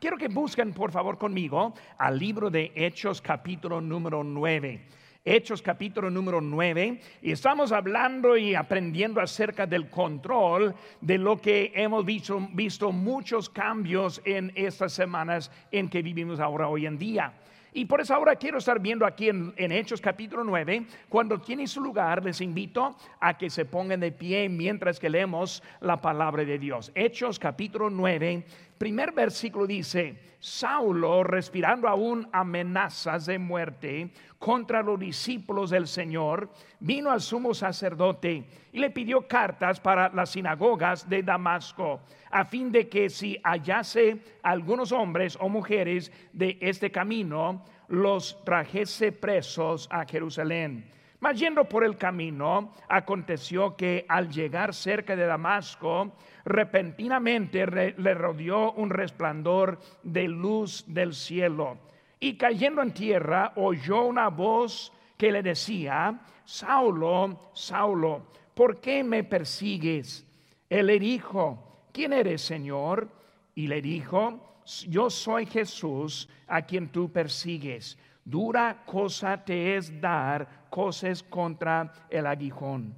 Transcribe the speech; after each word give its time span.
Quiero 0.00 0.16
que 0.16 0.28
busquen, 0.28 0.72
por 0.72 0.90
favor, 0.90 1.18
conmigo 1.18 1.74
al 1.98 2.18
libro 2.18 2.48
de 2.48 2.72
Hechos 2.74 3.20
capítulo 3.20 3.82
número 3.82 4.24
9. 4.24 4.80
Hechos 5.22 5.60
capítulo 5.60 6.08
número 6.10 6.40
9 6.40 6.98
y 7.20 7.30
estamos 7.30 7.70
hablando 7.70 8.34
y 8.34 8.54
aprendiendo 8.54 9.20
acerca 9.20 9.66
del 9.66 9.90
control 9.90 10.74
de 11.02 11.18
lo 11.18 11.38
que 11.38 11.72
hemos 11.74 12.06
visto, 12.06 12.90
muchos 12.90 13.50
cambios 13.50 14.22
en 14.24 14.50
estas 14.54 14.94
semanas 14.94 15.52
en 15.70 15.90
que 15.90 16.00
vivimos 16.00 16.40
ahora 16.40 16.66
hoy 16.66 16.86
en 16.86 16.96
día. 16.96 17.34
Y 17.72 17.84
por 17.84 18.00
eso 18.00 18.14
ahora 18.14 18.34
quiero 18.34 18.58
estar 18.58 18.80
viendo 18.80 19.04
aquí 19.06 19.28
en, 19.28 19.52
Hechos 19.56 20.00
capítulo 20.00 20.42
9, 20.42 20.86
cuando 21.08 21.38
tiene 21.40 21.66
su 21.66 21.80
lugar, 21.80 22.24
les 22.24 22.40
invito 22.40 22.96
a 23.20 23.36
que 23.36 23.48
se 23.48 23.64
pongan 23.66 24.00
de 24.00 24.10
pie 24.10 24.48
mientras 24.48 24.98
que 24.98 25.10
leemos 25.10 25.62
la 25.80 26.00
palabra 26.00 26.44
de 26.44 26.58
Dios. 26.58 26.90
Hechos 26.96 27.38
capítulo 27.38 27.88
9, 27.88 28.44
primer 28.80 29.12
versículo 29.12 29.66
dice, 29.66 30.18
Saulo, 30.38 31.22
respirando 31.22 31.86
aún 31.86 32.26
amenazas 32.32 33.26
de 33.26 33.38
muerte 33.38 34.10
contra 34.38 34.82
los 34.82 34.98
discípulos 34.98 35.68
del 35.68 35.86
Señor, 35.86 36.48
vino 36.78 37.10
al 37.10 37.20
sumo 37.20 37.52
sacerdote 37.52 38.42
y 38.72 38.78
le 38.78 38.88
pidió 38.88 39.28
cartas 39.28 39.80
para 39.80 40.08
las 40.08 40.30
sinagogas 40.30 41.06
de 41.06 41.22
Damasco, 41.22 42.00
a 42.30 42.46
fin 42.46 42.72
de 42.72 42.88
que 42.88 43.10
si 43.10 43.38
hallase 43.44 44.22
algunos 44.42 44.92
hombres 44.92 45.36
o 45.38 45.50
mujeres 45.50 46.10
de 46.32 46.56
este 46.62 46.90
camino, 46.90 47.62
los 47.88 48.42
trajese 48.46 49.12
presos 49.12 49.88
a 49.92 50.06
Jerusalén. 50.06 50.90
Mas 51.20 51.38
yendo 51.38 51.68
por 51.68 51.84
el 51.84 51.98
camino, 51.98 52.72
aconteció 52.88 53.76
que 53.76 54.06
al 54.08 54.30
llegar 54.30 54.72
cerca 54.72 55.14
de 55.14 55.26
Damasco, 55.26 56.16
repentinamente 56.50 57.66
le 57.66 58.14
rodeó 58.14 58.72
un 58.72 58.90
resplandor 58.90 59.80
de 60.02 60.28
luz 60.28 60.84
del 60.86 61.14
cielo. 61.14 61.78
Y 62.18 62.36
cayendo 62.36 62.82
en 62.82 62.92
tierra, 62.92 63.52
oyó 63.56 64.04
una 64.04 64.28
voz 64.28 64.92
que 65.16 65.32
le 65.32 65.42
decía, 65.42 66.20
Saulo, 66.44 67.50
Saulo, 67.54 68.26
¿por 68.54 68.80
qué 68.80 69.02
me 69.02 69.24
persigues? 69.24 70.26
Él 70.68 70.86
le 70.86 70.98
dijo, 70.98 71.88
¿quién 71.92 72.12
eres, 72.12 72.42
Señor? 72.42 73.08
Y 73.54 73.66
le 73.66 73.80
dijo, 73.80 74.58
yo 74.88 75.08
soy 75.10 75.46
Jesús 75.46 76.28
a 76.46 76.62
quien 76.62 76.88
tú 76.88 77.10
persigues. 77.10 77.98
Dura 78.24 78.82
cosa 78.84 79.44
te 79.44 79.76
es 79.76 80.00
dar 80.00 80.66
cosas 80.70 81.22
contra 81.22 81.92
el 82.10 82.26
aguijón. 82.26 82.94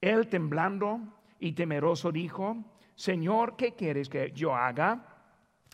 Él 0.00 0.28
temblando 0.28 1.00
y 1.40 1.52
temeroso 1.52 2.12
dijo, 2.12 2.56
Señor, 2.94 3.56
¿qué 3.56 3.72
quieres 3.72 4.08
que 4.08 4.30
yo 4.32 4.54
haga? 4.54 5.06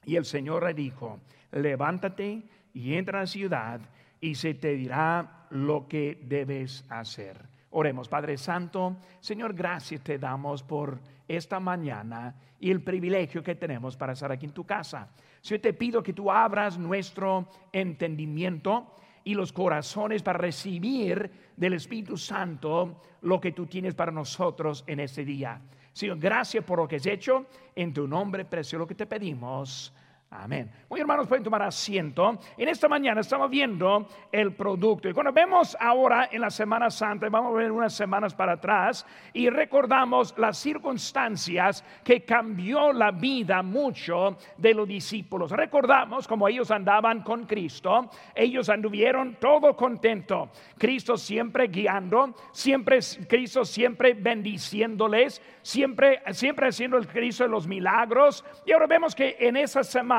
Y 0.04 0.16
el 0.16 0.24
Señor 0.24 0.64
le 0.64 0.74
dijo, 0.74 1.20
levántate 1.50 2.48
y 2.72 2.94
entra 2.94 3.18
a 3.18 3.22
la 3.22 3.26
ciudad 3.26 3.80
y 4.20 4.36
se 4.36 4.54
te 4.54 4.74
dirá 4.74 5.46
lo 5.50 5.88
que 5.88 6.22
debes 6.24 6.84
hacer. 6.88 7.36
Oremos, 7.70 8.08
Padre 8.08 8.38
Santo, 8.38 8.96
Señor, 9.20 9.52
gracias 9.52 10.00
te 10.02 10.18
damos 10.18 10.62
por 10.62 11.00
esta 11.28 11.58
mañana 11.60 12.34
y 12.60 12.70
el 12.70 12.82
privilegio 12.82 13.42
que 13.42 13.56
tenemos 13.56 13.96
para 13.96 14.12
estar 14.12 14.30
aquí 14.30 14.46
en 14.46 14.52
tu 14.52 14.64
casa. 14.64 15.10
Yo 15.42 15.60
te 15.60 15.74
pido 15.74 16.02
que 16.02 16.12
tú 16.12 16.30
abras 16.30 16.78
nuestro 16.78 17.48
entendimiento 17.72 18.94
y 19.26 19.34
los 19.34 19.52
corazones 19.52 20.22
para 20.22 20.38
recibir 20.38 21.30
del 21.56 21.72
Espíritu 21.72 22.16
Santo 22.16 23.02
lo 23.22 23.40
que 23.40 23.50
tú 23.50 23.66
tienes 23.66 23.92
para 23.92 24.12
nosotros 24.12 24.84
en 24.86 25.00
este 25.00 25.24
día. 25.24 25.60
Señor, 25.92 26.20
gracias 26.20 26.62
por 26.62 26.78
lo 26.78 26.86
que 26.86 26.96
has 26.96 27.06
hecho. 27.06 27.46
En 27.74 27.92
tu 27.92 28.06
nombre 28.06 28.44
precioso 28.44 28.78
lo 28.78 28.86
que 28.86 28.94
te 28.94 29.06
pedimos. 29.06 29.92
Amén. 30.30 30.68
Muy 30.90 31.00
hermanos, 31.00 31.28
pueden 31.28 31.44
tomar 31.44 31.62
asiento. 31.62 32.38
En 32.58 32.68
esta 32.68 32.88
mañana 32.88 33.20
estamos 33.20 33.48
viendo 33.48 34.08
el 34.32 34.54
producto. 34.54 35.08
Y 35.08 35.12
cuando 35.12 35.32
vemos 35.32 35.76
ahora 35.78 36.28
en 36.32 36.40
la 36.40 36.50
Semana 36.50 36.90
Santa, 36.90 37.28
vamos 37.28 37.54
a 37.54 37.58
ver 37.58 37.70
unas 37.70 37.94
semanas 37.94 38.34
para 38.34 38.54
atrás 38.54 39.06
y 39.32 39.48
recordamos 39.48 40.34
las 40.36 40.58
circunstancias 40.58 41.84
que 42.02 42.24
cambió 42.24 42.92
la 42.92 43.12
vida 43.12 43.62
mucho 43.62 44.36
de 44.56 44.74
los 44.74 44.88
discípulos. 44.88 45.52
Recordamos 45.52 46.26
como 46.26 46.48
ellos 46.48 46.72
andaban 46.72 47.22
con 47.22 47.46
Cristo, 47.46 48.10
ellos 48.34 48.68
anduvieron 48.68 49.36
todo 49.36 49.76
contento. 49.76 50.50
Cristo 50.76 51.16
siempre 51.16 51.68
guiando, 51.68 52.34
siempre 52.50 52.98
Cristo 53.28 53.64
siempre 53.64 54.14
bendiciéndoles, 54.14 55.40
siempre 55.62 56.20
siempre 56.32 56.68
haciendo 56.68 56.96
el 56.98 57.06
Cristo 57.06 57.44
de 57.44 57.50
los 57.50 57.68
milagros. 57.68 58.44
Y 58.66 58.72
ahora 58.72 58.88
vemos 58.88 59.14
que 59.14 59.36
en 59.38 59.56
esa 59.56 59.84
semana 59.84 60.15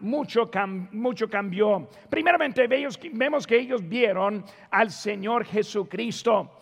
mucho, 0.00 0.50
mucho 0.92 1.30
cambió. 1.30 1.88
Primeramente 2.08 2.66
vemos 2.66 3.46
que 3.46 3.56
ellos 3.56 3.88
vieron 3.88 4.44
al 4.70 4.90
Señor 4.90 5.44
Jesucristo. 5.44 6.58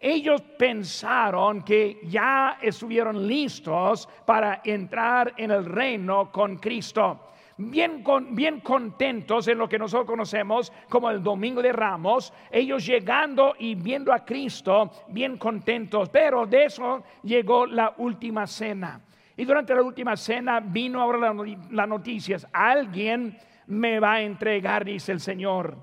Ellos 0.00 0.40
pensaron 0.58 1.62
que 1.62 2.00
ya 2.04 2.58
estuvieron 2.60 3.26
listos 3.26 4.08
para 4.24 4.60
entrar 4.64 5.34
en 5.36 5.50
el 5.50 5.64
reino 5.64 6.32
con 6.32 6.56
Cristo. 6.56 7.28
Bien, 7.56 8.02
bien, 8.30 8.60
contentos 8.60 9.46
en 9.46 9.58
lo 9.58 9.68
que 9.68 9.78
nosotros 9.78 10.06
conocemos 10.06 10.72
como 10.88 11.10
el 11.10 11.22
Domingo 11.22 11.62
de 11.62 11.72
Ramos, 11.72 12.32
ellos 12.50 12.84
llegando 12.84 13.54
y 13.58 13.74
viendo 13.74 14.12
a 14.12 14.24
Cristo, 14.24 14.90
bien 15.08 15.36
contentos, 15.36 16.08
pero 16.08 16.46
de 16.46 16.64
eso 16.64 17.04
llegó 17.22 17.66
la 17.66 17.94
última 17.98 18.46
cena. 18.46 19.00
Y 19.42 19.44
durante 19.44 19.74
la 19.74 19.82
última 19.82 20.16
cena 20.16 20.60
vino 20.60 21.02
ahora 21.02 21.34
las 21.72 21.88
noticias, 21.88 22.46
alguien 22.52 23.36
me 23.66 23.98
va 23.98 24.12
a 24.12 24.22
entregar, 24.22 24.84
dice 24.84 25.10
el 25.10 25.18
Señor. 25.18 25.76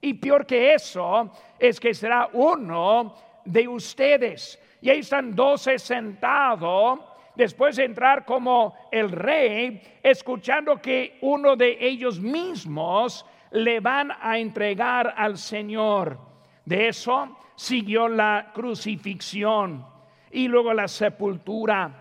Y 0.00 0.14
peor 0.14 0.44
que 0.44 0.74
eso 0.74 1.30
es 1.56 1.78
que 1.78 1.94
será 1.94 2.30
uno 2.32 3.14
de 3.44 3.68
ustedes. 3.68 4.60
Y 4.80 4.90
ahí 4.90 4.98
están 4.98 5.32
doce 5.32 5.78
sentados 5.78 6.98
después 7.36 7.76
de 7.76 7.84
entrar 7.84 8.24
como 8.24 8.74
el 8.90 9.12
rey, 9.12 9.80
escuchando 10.02 10.82
que 10.82 11.16
uno 11.20 11.54
de 11.54 11.76
ellos 11.78 12.18
mismos 12.18 13.24
le 13.52 13.78
van 13.78 14.10
a 14.10 14.38
entregar 14.38 15.14
al 15.16 15.38
Señor. 15.38 16.18
De 16.64 16.88
eso 16.88 17.38
siguió 17.54 18.08
la 18.08 18.50
crucifixión 18.52 19.86
y 20.32 20.48
luego 20.48 20.74
la 20.74 20.88
sepultura. 20.88 22.00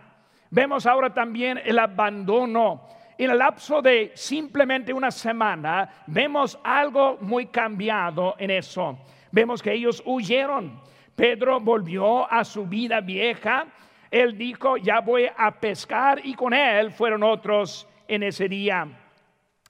Vemos 0.53 0.85
ahora 0.85 1.11
también 1.11 1.59
el 1.65 1.79
abandono. 1.79 2.87
En 3.17 3.31
el 3.31 3.39
lapso 3.39 3.81
de 3.81 4.11
simplemente 4.13 4.93
una 4.93 5.09
semana, 5.09 6.03
vemos 6.05 6.59
algo 6.63 7.17
muy 7.21 7.47
cambiado 7.47 8.35
en 8.37 8.51
eso. 8.51 8.99
Vemos 9.31 9.63
que 9.63 9.73
ellos 9.73 10.03
huyeron. 10.05 10.79
Pedro 11.15 11.59
volvió 11.59 12.31
a 12.31 12.43
su 12.43 12.67
vida 12.67 13.01
vieja. 13.01 13.65
Él 14.11 14.37
dijo, 14.37 14.77
ya 14.77 14.99
voy 14.99 15.27
a 15.35 15.59
pescar 15.59 16.21
y 16.23 16.35
con 16.35 16.53
él 16.53 16.91
fueron 16.91 17.23
otros 17.23 17.87
en 18.07 18.21
ese 18.21 18.47
día. 18.47 18.87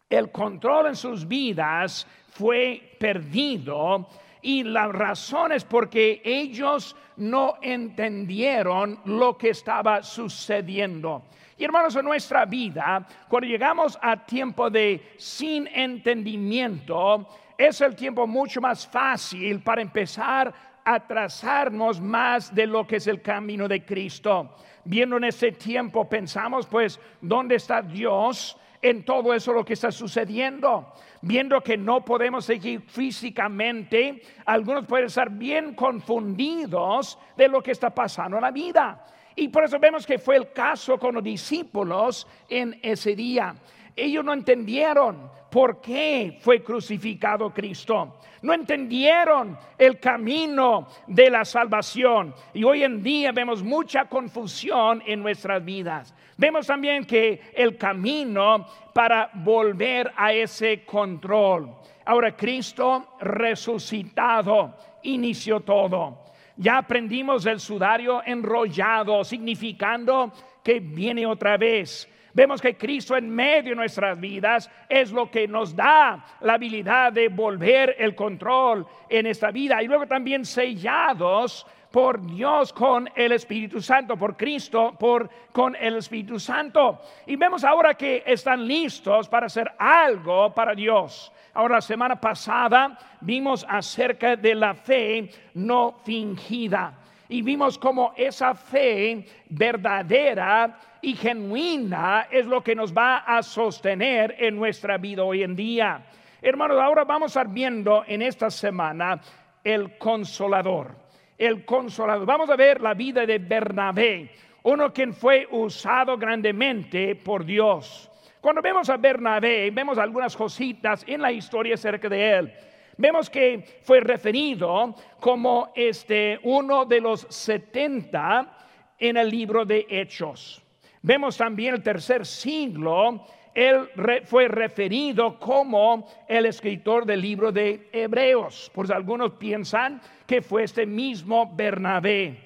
El 0.10 0.32
control 0.34 0.88
en 0.88 0.98
sus 0.98 1.26
vidas 1.26 2.06
fue 2.28 2.98
perdido 3.00 4.10
y 4.44 4.64
la 4.64 4.88
razón 4.88 5.54
es 5.54 5.64
porque 5.64 6.22
ellos 6.24 6.96
no 7.18 7.56
entendieron 7.62 9.00
lo 9.06 9.38
que 9.38 9.50
estaba 9.50 10.04
sucediendo. 10.04 11.24
Y 11.58 11.64
hermanos, 11.64 11.96
en 11.96 12.06
nuestra 12.06 12.46
vida, 12.46 13.08
cuando 13.30 13.48
llegamos 13.48 13.98
a 14.02 14.26
tiempo 14.26 14.70
de 14.70 15.14
sin 15.18 15.68
entendimiento, 15.68 17.28
es 17.58 17.80
el 17.82 17.96
tiempo 17.96 18.28
mucho 18.28 18.60
más 18.60 18.86
fácil 18.86 19.62
para 19.62 19.82
empezar 19.82 20.54
a 20.84 21.00
trazarnos 21.08 22.02
más 22.02 22.54
de 22.54 22.68
lo 22.68 22.86
que 22.86 22.98
es 22.98 23.08
el 23.08 23.22
camino 23.22 23.68
de 23.68 23.86
Cristo. 23.86 24.56
Viendo 24.86 25.18
en 25.18 25.26
ese 25.26 25.52
tiempo, 25.52 26.08
pensamos, 26.10 26.68
pues, 26.68 27.00
¿dónde 27.22 27.56
está 27.56 27.82
Dios? 27.82 28.58
en 28.84 29.04
todo 29.04 29.34
eso 29.34 29.54
lo 29.54 29.66
que 29.66 29.74
está 29.74 29.92
sucediendo. 29.92 30.94
Viendo 31.22 31.62
que 31.62 31.78
no 31.78 32.04
podemos 32.04 32.46
seguir 32.46 32.82
físicamente, 32.82 34.22
algunos 34.46 34.86
pueden 34.86 35.06
estar 35.06 35.32
bien 35.32 35.74
confundidos 35.74 37.18
de 37.36 37.48
lo 37.48 37.64
que 37.64 37.72
está 37.72 37.90
pasando 37.96 38.38
en 38.38 38.44
la 38.44 38.52
vida. 38.52 39.06
Y 39.36 39.48
por 39.48 39.64
eso 39.64 39.80
vemos 39.80 40.06
que 40.06 40.20
fue 40.20 40.36
el 40.36 40.52
caso 40.52 41.00
con 41.00 41.16
los 41.16 41.24
discípulos 41.24 42.28
en 42.50 42.78
ese 42.84 43.16
día. 43.16 43.56
Ellos 43.96 44.24
no 44.24 44.34
entendieron 44.34 45.32
por 45.54 45.80
qué 45.80 46.40
fue 46.42 46.64
crucificado 46.64 47.54
Cristo. 47.54 48.16
No 48.42 48.54
entendieron 48.56 49.56
el 49.78 50.00
camino 50.00 50.88
de 51.06 51.30
la 51.30 51.46
salvación. 51.46 52.34
Y 52.56 52.64
hoy 52.64 52.84
en 52.84 53.04
día 53.04 53.32
vemos 53.32 53.62
mucha 53.62 54.06
confusión 54.06 55.04
en 55.06 55.22
nuestras 55.22 55.64
vidas. 55.64 56.12
Vemos 56.38 56.66
también 56.66 57.06
que 57.06 57.40
el 57.54 57.78
camino 57.78 58.66
para 58.96 59.30
volver 59.32 60.12
a 60.18 60.34
ese 60.34 60.84
control. 60.86 61.70
Ahora 62.04 62.36
Cristo 62.36 63.10
resucitado 63.20 64.76
inició 65.04 65.60
todo. 65.60 66.24
Ya 66.58 66.80
aprendimos 66.80 67.46
el 67.46 67.60
sudario 67.60 68.24
enrollado, 68.26 69.24
significando 69.24 70.34
que 70.64 70.80
viene 70.80 71.28
otra 71.28 71.58
vez 71.58 72.10
Vemos 72.34 72.62
que 72.62 72.76
Cristo 72.76 73.16
en 73.16 73.30
medio 73.30 73.72
de 73.72 73.76
nuestras 73.76 74.20
vidas 74.20 74.70
es 74.90 75.12
lo 75.12 75.30
que 75.30 75.48
nos 75.48 75.76
da 75.76 76.26
la 76.42 76.54
habilidad 76.54 77.14
de 77.14 77.28
volver 77.28 77.96
el 78.00 78.16
control 78.16 78.88
en 79.08 79.28
esta 79.28 79.52
vida. 79.52 79.84
Y 79.84 79.88
luego 79.88 80.08
también 80.08 80.44
sellados 80.44 81.66
por 81.92 82.26
Dios 82.26 82.74
con 82.74 83.08
el 83.16 83.34
Espíritu 83.34 83.80
Santo, 83.80 84.18
por 84.18 84.36
Cristo, 84.36 84.96
por 85.00 85.30
con 85.52 85.76
el 85.76 85.98
Espíritu 85.98 86.40
Santo. 86.40 87.02
Y 87.28 87.36
vemos 87.36 87.64
ahora 87.64 87.94
que 87.94 88.24
están 88.26 88.68
listos 88.68 89.30
para 89.30 89.46
hacer 89.46 89.72
algo 89.78 90.52
para 90.56 90.74
Dios. 90.74 91.32
Ahora, 91.54 91.76
la 91.76 91.82
semana 91.82 92.20
pasada 92.20 92.98
vimos 93.22 93.64
acerca 93.70 94.36
de 94.36 94.56
la 94.56 94.74
fe 94.74 95.30
no 95.54 96.00
fingida 96.04 97.03
y 97.30 97.42
vimos 97.42 97.78
cómo 97.78 98.14
esa 98.16 98.54
fe 98.54 99.26
verdadera 99.50 100.80
y 101.02 101.16
genuina 101.16 102.28
es 102.30 102.46
lo 102.46 102.64
que 102.64 102.76
nos 102.76 102.94
va 102.94 103.18
a 103.18 103.42
sostener 103.44 104.36
en 104.40 104.56
nuestra 104.56 104.98
vida 104.98 105.24
hoy 105.24 105.44
en 105.44 105.56
día. 105.56 106.06
Hermanos, 106.42 106.80
ahora 106.80 107.04
vamos 107.04 107.36
a 107.36 107.42
estar 107.42 107.54
viendo 107.54 108.04
en 108.08 108.22
esta 108.22 108.50
semana 108.50 109.20
el 109.64 109.98
consolador 109.98 111.04
el 111.38 111.66
consolador. 111.66 112.26
Vamos 112.26 112.50
a 112.50 112.56
ver 112.56 112.82
la 112.82 112.94
vida 112.94 113.26
de 113.26 113.40
Bernabé, 113.40 114.32
uno 114.64 114.94
quien 114.94 115.14
fue 115.14 115.48
usado 115.52 116.18
grandemente 116.18 117.16
por 117.16 117.46
Dios. 117.46 118.10
Cuando 118.40 118.62
vemos 118.62 118.90
a 118.90 118.98
Bernabé, 118.98 119.72
vemos 119.72 119.98
algunas 119.98 120.36
cositas 120.36 121.04
en 121.08 121.22
la 121.22 121.32
historia 121.32 121.76
acerca 121.76 122.10
de 122.10 122.32
él. 122.32 122.54
Vemos 122.98 123.30
que 123.30 123.82
fue 123.84 124.00
referido 124.00 124.96
como 125.20 125.72
este 125.76 126.40
uno 126.44 126.86
de 126.86 127.02
los 127.02 127.22
70 127.30 128.58
en 129.00 129.18
el 129.18 129.30
libro 129.30 129.66
de 129.66 129.86
Hechos. 129.90 130.62
Vemos 131.02 131.38
también 131.38 131.76
el 131.76 131.84
tercer 131.84 132.26
siglo 132.26 133.26
él 133.54 133.88
fue 134.26 134.48
referido 134.48 135.40
como 135.40 136.08
el 136.28 136.48
escritor 136.48 137.06
del 137.06 137.22
libro 137.22 137.52
de 137.52 137.88
Hebreos. 137.92 138.72
Pues 138.74 138.90
algunos 138.90 139.34
piensan 139.34 140.02
que 140.26 140.42
fue 140.42 140.64
este 140.64 140.86
mismo 140.86 141.52
Bernabé. 141.56 142.40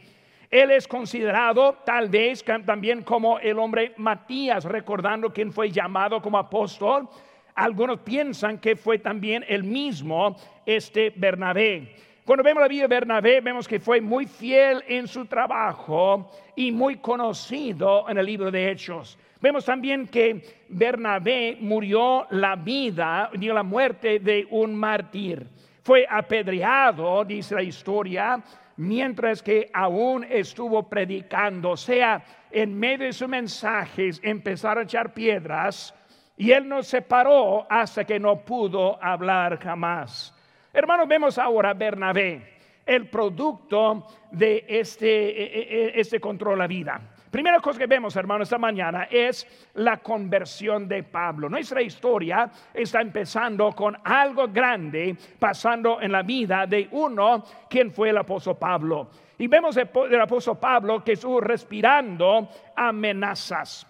Él 0.49 0.71
es 0.71 0.87
considerado 0.87 1.77
tal 1.85 2.09
vez 2.09 2.43
también 2.65 3.03
como 3.03 3.39
el 3.39 3.57
hombre 3.59 3.93
Matías, 3.97 4.65
recordando 4.65 5.31
quién 5.31 5.51
fue 5.51 5.71
llamado 5.71 6.21
como 6.21 6.37
apóstol. 6.37 7.07
Algunos 7.57 8.01
piensan 8.01 8.59
que 8.59 8.75
fue 8.75 8.99
también 8.99 9.43
el 9.47 9.63
mismo 9.63 10.37
este 10.63 11.11
Bernabé. 11.15 11.95
Cuando 12.23 12.43
vemos 12.43 12.61
la 12.61 12.67
vida 12.67 12.83
de 12.83 12.87
Bernabé, 12.87 13.41
vemos 13.41 13.67
que 13.67 13.79
fue 13.79 13.99
muy 13.99 14.27
fiel 14.27 14.83
en 14.87 15.07
su 15.07 15.25
trabajo 15.25 16.29
y 16.55 16.71
muy 16.71 16.97
conocido 16.97 18.07
en 18.09 18.19
el 18.19 18.27
libro 18.27 18.51
de 18.51 18.69
Hechos. 18.69 19.17
Vemos 19.41 19.65
también 19.65 20.07
que 20.07 20.65
Bernabé 20.69 21.57
murió 21.59 22.27
la 22.29 22.55
vida, 22.55 23.31
dio 23.33 23.55
la 23.55 23.63
muerte 23.63 24.19
de 24.19 24.47
un 24.51 24.75
mártir. 24.75 25.47
Fue 25.81 26.05
apedreado, 26.07 27.25
dice 27.25 27.55
la 27.55 27.63
historia, 27.63 28.39
mientras 28.75 29.41
que 29.41 29.71
aún 29.73 30.23
estuvo 30.25 30.87
predicando. 30.87 31.71
O 31.71 31.77
sea, 31.77 32.23
en 32.51 32.77
medio 32.77 33.07
de 33.07 33.13
sus 33.13 33.27
mensajes 33.27 34.21
empezaron 34.23 34.83
a 34.83 34.85
echar 34.85 35.11
piedras 35.11 35.95
y 36.37 36.51
él 36.51 36.69
no 36.69 36.83
se 36.83 37.01
paró 37.01 37.65
hasta 37.69 38.05
que 38.05 38.19
no 38.19 38.37
pudo 38.37 39.03
hablar 39.03 39.59
jamás. 39.59 40.33
Hermanos, 40.71 41.07
vemos 41.07 41.37
ahora 41.39 41.73
Bernabé, 41.73 42.57
el 42.85 43.09
producto 43.09 44.05
de 44.31 44.63
este, 44.67 45.07
e, 45.07 45.43
e, 45.43 45.87
e, 45.87 45.99
este 45.99 46.19
control 46.19 46.61
a 46.61 46.67
vida. 46.67 47.01
Primera 47.31 47.59
cosa 47.59 47.79
que 47.79 47.87
vemos, 47.87 48.15
hermano, 48.15 48.43
esta 48.43 48.57
mañana 48.57 49.07
es 49.11 49.45
la 49.73 49.97
conversión 49.97 50.87
de 50.87 51.03
Pablo. 51.03 51.49
Nuestra 51.49 51.81
historia 51.81 52.49
está 52.73 53.01
empezando 53.01 53.71
con 53.73 53.97
algo 54.03 54.47
grande 54.47 55.15
pasando 55.37 55.99
en 56.01 56.11
la 56.11 56.21
vida 56.21 56.65
de 56.65 56.87
uno 56.91 57.43
quien 57.69 57.91
fue 57.91 58.09
el 58.09 58.17
apóstol 58.17 58.57
Pablo. 58.57 59.09
Y 59.37 59.47
vemos 59.47 59.75
el 59.75 60.21
apóstol 60.21 60.57
Pablo 60.57 61.03
que 61.03 61.13
estuvo 61.13 61.41
respirando 61.41 62.47
amenazas. 62.75 63.85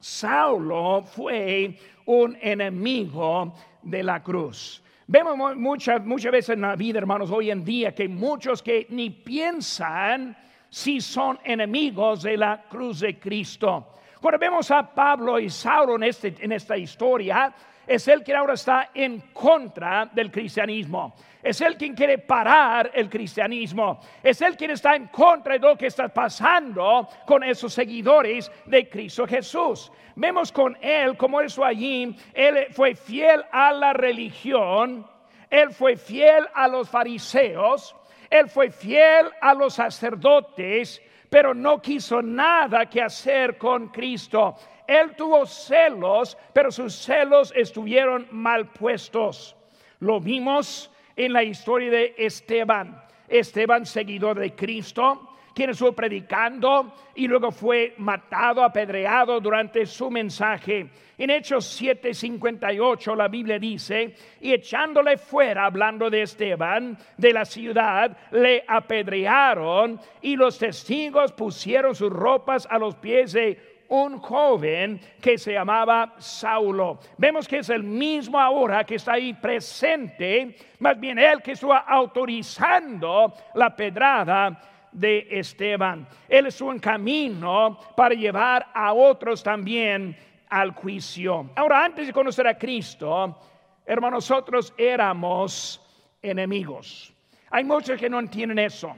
Saulo 0.00 1.02
fue 1.02 1.76
un 2.06 2.36
enemigo 2.40 3.52
de 3.82 4.02
la 4.02 4.22
cruz. 4.22 4.82
Vemos 5.08 5.56
muchas, 5.56 6.04
muchas 6.04 6.30
veces 6.30 6.50
en 6.50 6.60
la 6.60 6.76
vida, 6.76 6.98
hermanos, 6.98 7.30
hoy 7.30 7.50
en 7.50 7.64
día 7.64 7.94
que 7.94 8.08
muchos 8.08 8.62
que 8.62 8.86
ni 8.90 9.10
piensan 9.10 10.36
si 10.68 11.00
son 11.00 11.38
enemigos 11.44 12.22
de 12.22 12.36
la 12.36 12.62
cruz 12.68 13.00
de 13.00 13.18
Cristo. 13.18 13.94
Cuando 14.20 14.38
vemos 14.38 14.70
a 14.70 14.82
Pablo 14.94 15.38
y 15.40 15.48
Saulo 15.48 15.96
en, 15.96 16.04
este, 16.04 16.34
en 16.38 16.52
esta 16.52 16.76
historia, 16.76 17.52
es 17.88 18.06
el 18.06 18.22
que 18.22 18.34
ahora 18.34 18.54
está 18.54 18.90
en 18.92 19.20
contra 19.32 20.04
del 20.12 20.30
cristianismo. 20.30 21.14
Es 21.42 21.60
el 21.62 21.76
quien 21.76 21.94
quiere 21.94 22.18
parar 22.18 22.90
el 22.92 23.08
cristianismo. 23.08 24.00
Es 24.22 24.42
el 24.42 24.56
quien 24.56 24.72
está 24.72 24.94
en 24.94 25.06
contra 25.06 25.54
de 25.54 25.60
lo 25.60 25.76
que 25.76 25.86
está 25.86 26.08
pasando 26.08 27.08
con 27.26 27.42
esos 27.42 27.72
seguidores 27.72 28.52
de 28.66 28.88
Cristo 28.90 29.26
Jesús. 29.26 29.90
Vemos 30.16 30.52
con 30.52 30.76
él 30.82 31.16
como 31.16 31.40
eso 31.40 31.64
allí, 31.64 32.14
él 32.34 32.66
fue 32.72 32.94
fiel 32.94 33.42
a 33.50 33.72
la 33.72 33.92
religión, 33.92 35.06
él 35.48 35.70
fue 35.70 35.96
fiel 35.96 36.46
a 36.54 36.68
los 36.68 36.90
fariseos, 36.90 37.96
él 38.28 38.48
fue 38.48 38.70
fiel 38.70 39.30
a 39.40 39.54
los 39.54 39.74
sacerdotes, 39.74 41.00
pero 41.30 41.54
no 41.54 41.80
quiso 41.80 42.20
nada 42.20 42.86
que 42.86 43.00
hacer 43.00 43.56
con 43.56 43.88
Cristo. 43.88 44.56
Él 44.88 45.14
tuvo 45.14 45.44
celos, 45.44 46.38
pero 46.54 46.72
sus 46.72 46.94
celos 46.94 47.52
estuvieron 47.54 48.26
mal 48.30 48.68
puestos. 48.72 49.54
Lo 50.00 50.18
vimos 50.18 50.90
en 51.14 51.34
la 51.34 51.44
historia 51.44 51.90
de 51.90 52.14
Esteban. 52.16 53.04
Esteban, 53.28 53.84
seguidor 53.84 54.38
de 54.38 54.54
Cristo, 54.54 55.36
quien 55.54 55.68
estuvo 55.70 55.92
predicando 55.92 56.94
y 57.16 57.28
luego 57.28 57.50
fue 57.50 57.92
matado, 57.98 58.64
apedreado 58.64 59.40
durante 59.40 59.84
su 59.84 60.10
mensaje. 60.10 60.88
En 61.18 61.28
Hechos 61.28 61.66
7:58 61.78 63.14
la 63.14 63.28
Biblia 63.28 63.58
dice, 63.58 64.14
y 64.40 64.54
echándole 64.54 65.18
fuera, 65.18 65.66
hablando 65.66 66.08
de 66.08 66.22
Esteban, 66.22 66.96
de 67.18 67.32
la 67.34 67.44
ciudad, 67.44 68.16
le 68.30 68.64
apedrearon 68.66 70.00
y 70.22 70.34
los 70.36 70.58
testigos 70.58 71.32
pusieron 71.32 71.94
sus 71.94 72.10
ropas 72.10 72.66
a 72.70 72.78
los 72.78 72.94
pies 72.94 73.32
de 73.32 73.77
un 73.88 74.18
joven 74.18 75.00
que 75.20 75.38
se 75.38 75.52
llamaba 75.52 76.14
Saulo. 76.18 76.98
Vemos 77.16 77.48
que 77.48 77.58
es 77.58 77.70
el 77.70 77.82
mismo 77.82 78.38
ahora 78.38 78.84
que 78.84 78.96
está 78.96 79.14
ahí 79.14 79.32
presente, 79.34 80.56
más 80.78 80.98
bien 80.98 81.18
él 81.18 81.42
que 81.42 81.52
está 81.52 81.78
autorizando 81.78 83.32
la 83.54 83.74
pedrada 83.74 84.60
de 84.92 85.26
Esteban. 85.30 86.06
Él 86.28 86.46
es 86.46 86.60
un 86.60 86.78
camino 86.78 87.78
para 87.96 88.14
llevar 88.14 88.68
a 88.74 88.92
otros 88.92 89.42
también 89.42 90.16
al 90.48 90.72
juicio. 90.72 91.50
Ahora, 91.56 91.84
antes 91.84 92.06
de 92.06 92.12
conocer 92.12 92.46
a 92.46 92.56
Cristo, 92.56 93.38
hermanos, 93.84 94.28
nosotros 94.28 94.74
éramos 94.76 95.80
enemigos. 96.22 97.12
Hay 97.50 97.64
muchos 97.64 97.98
que 97.98 98.10
no 98.10 98.18
entienden 98.18 98.58
eso. 98.58 98.94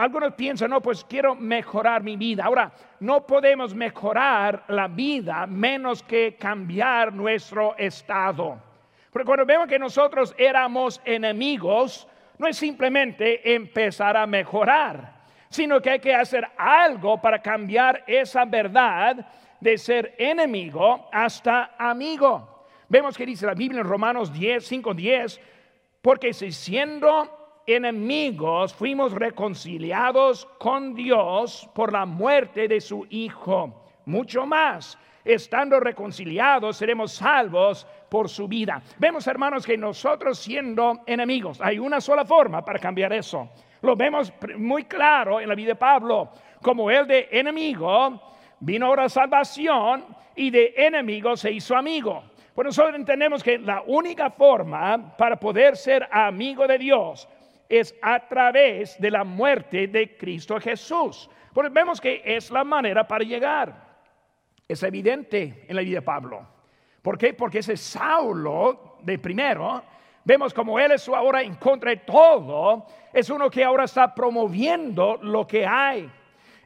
Algunos 0.00 0.32
piensan, 0.32 0.70
no, 0.70 0.80
pues 0.80 1.04
quiero 1.04 1.34
mejorar 1.34 2.02
mi 2.02 2.16
vida. 2.16 2.44
Ahora, 2.46 2.72
no 3.00 3.26
podemos 3.26 3.74
mejorar 3.74 4.64
la 4.68 4.88
vida 4.88 5.46
menos 5.46 6.02
que 6.02 6.36
cambiar 6.36 7.12
nuestro 7.12 7.76
estado. 7.76 8.58
Porque 9.12 9.26
cuando 9.26 9.44
vemos 9.44 9.68
que 9.68 9.78
nosotros 9.78 10.34
éramos 10.38 11.02
enemigos, 11.04 12.08
no 12.38 12.46
es 12.46 12.56
simplemente 12.56 13.54
empezar 13.54 14.16
a 14.16 14.26
mejorar, 14.26 15.20
sino 15.50 15.82
que 15.82 15.90
hay 15.90 16.00
que 16.00 16.14
hacer 16.14 16.48
algo 16.56 17.20
para 17.20 17.42
cambiar 17.42 18.02
esa 18.06 18.46
verdad 18.46 19.26
de 19.60 19.76
ser 19.76 20.14
enemigo 20.16 21.10
hasta 21.12 21.74
amigo. 21.76 22.64
Vemos 22.88 23.18
que 23.18 23.26
dice 23.26 23.44
la 23.44 23.52
Biblia 23.52 23.82
en 23.82 23.86
Romanos 23.86 24.32
10, 24.32 24.64
5, 24.64 24.94
10, 24.94 25.40
porque 26.00 26.32
si 26.32 26.52
siendo 26.52 27.39
enemigos 27.74 28.74
fuimos 28.74 29.12
reconciliados 29.12 30.46
con 30.58 30.94
Dios 30.94 31.68
por 31.74 31.92
la 31.92 32.06
muerte 32.06 32.68
de 32.68 32.80
su 32.80 33.06
Hijo, 33.10 33.84
mucho 34.04 34.46
más 34.46 34.98
estando 35.24 35.78
reconciliados, 35.80 36.76
seremos 36.76 37.12
salvos 37.12 37.86
por 38.08 38.28
su 38.28 38.48
vida. 38.48 38.82
Vemos, 38.98 39.26
hermanos, 39.26 39.66
que 39.66 39.76
nosotros 39.76 40.38
siendo 40.38 41.00
enemigos, 41.06 41.60
hay 41.60 41.78
una 41.78 42.00
sola 42.00 42.24
forma 42.24 42.64
para 42.64 42.78
cambiar 42.78 43.12
eso. 43.12 43.48
Lo 43.82 43.96
vemos 43.96 44.32
muy 44.56 44.84
claro 44.84 45.40
en 45.40 45.48
la 45.48 45.54
vida 45.54 45.68
de 45.68 45.76
Pablo, 45.76 46.30
como 46.62 46.90
él 46.90 47.06
de 47.06 47.28
enemigo 47.30 48.20
vino 48.60 48.86
ahora 48.86 49.08
salvación 49.08 50.04
y 50.34 50.50
de 50.50 50.74
enemigo 50.76 51.36
se 51.36 51.50
hizo 51.50 51.76
amigo. 51.76 52.22
Por 52.54 52.66
nosotros 52.66 52.94
entendemos 52.94 53.42
que 53.42 53.58
la 53.58 53.82
única 53.86 54.30
forma 54.30 55.16
para 55.16 55.36
poder 55.36 55.76
ser 55.76 56.06
amigo 56.10 56.66
de 56.66 56.78
Dios 56.78 57.26
es 57.70 57.94
a 58.02 58.26
través 58.26 59.00
de 59.00 59.12
la 59.12 59.22
muerte 59.22 59.86
de 59.86 60.16
Cristo 60.16 60.58
Jesús. 60.60 61.30
Porque 61.54 61.70
vemos 61.70 62.00
que 62.00 62.20
es 62.24 62.50
la 62.50 62.64
manera 62.64 63.06
para 63.06 63.24
llegar. 63.24 63.88
Es 64.66 64.82
evidente 64.82 65.64
en 65.68 65.76
la 65.76 65.82
vida 65.82 65.98
de 65.98 66.02
Pablo. 66.02 66.46
¿Por 67.00 67.16
qué? 67.16 67.32
Porque 67.32 67.60
ese 67.60 67.76
Saulo 67.76 68.98
de 69.02 69.18
primero, 69.18 69.82
vemos 70.24 70.52
como 70.52 70.78
él 70.80 70.92
es 70.92 71.08
ahora 71.08 71.42
en 71.42 71.54
contra 71.54 71.90
de 71.90 71.98
todo, 71.98 72.86
es 73.12 73.30
uno 73.30 73.48
que 73.48 73.64
ahora 73.64 73.84
está 73.84 74.12
promoviendo 74.12 75.18
lo 75.22 75.46
que 75.46 75.64
hay. 75.64 76.10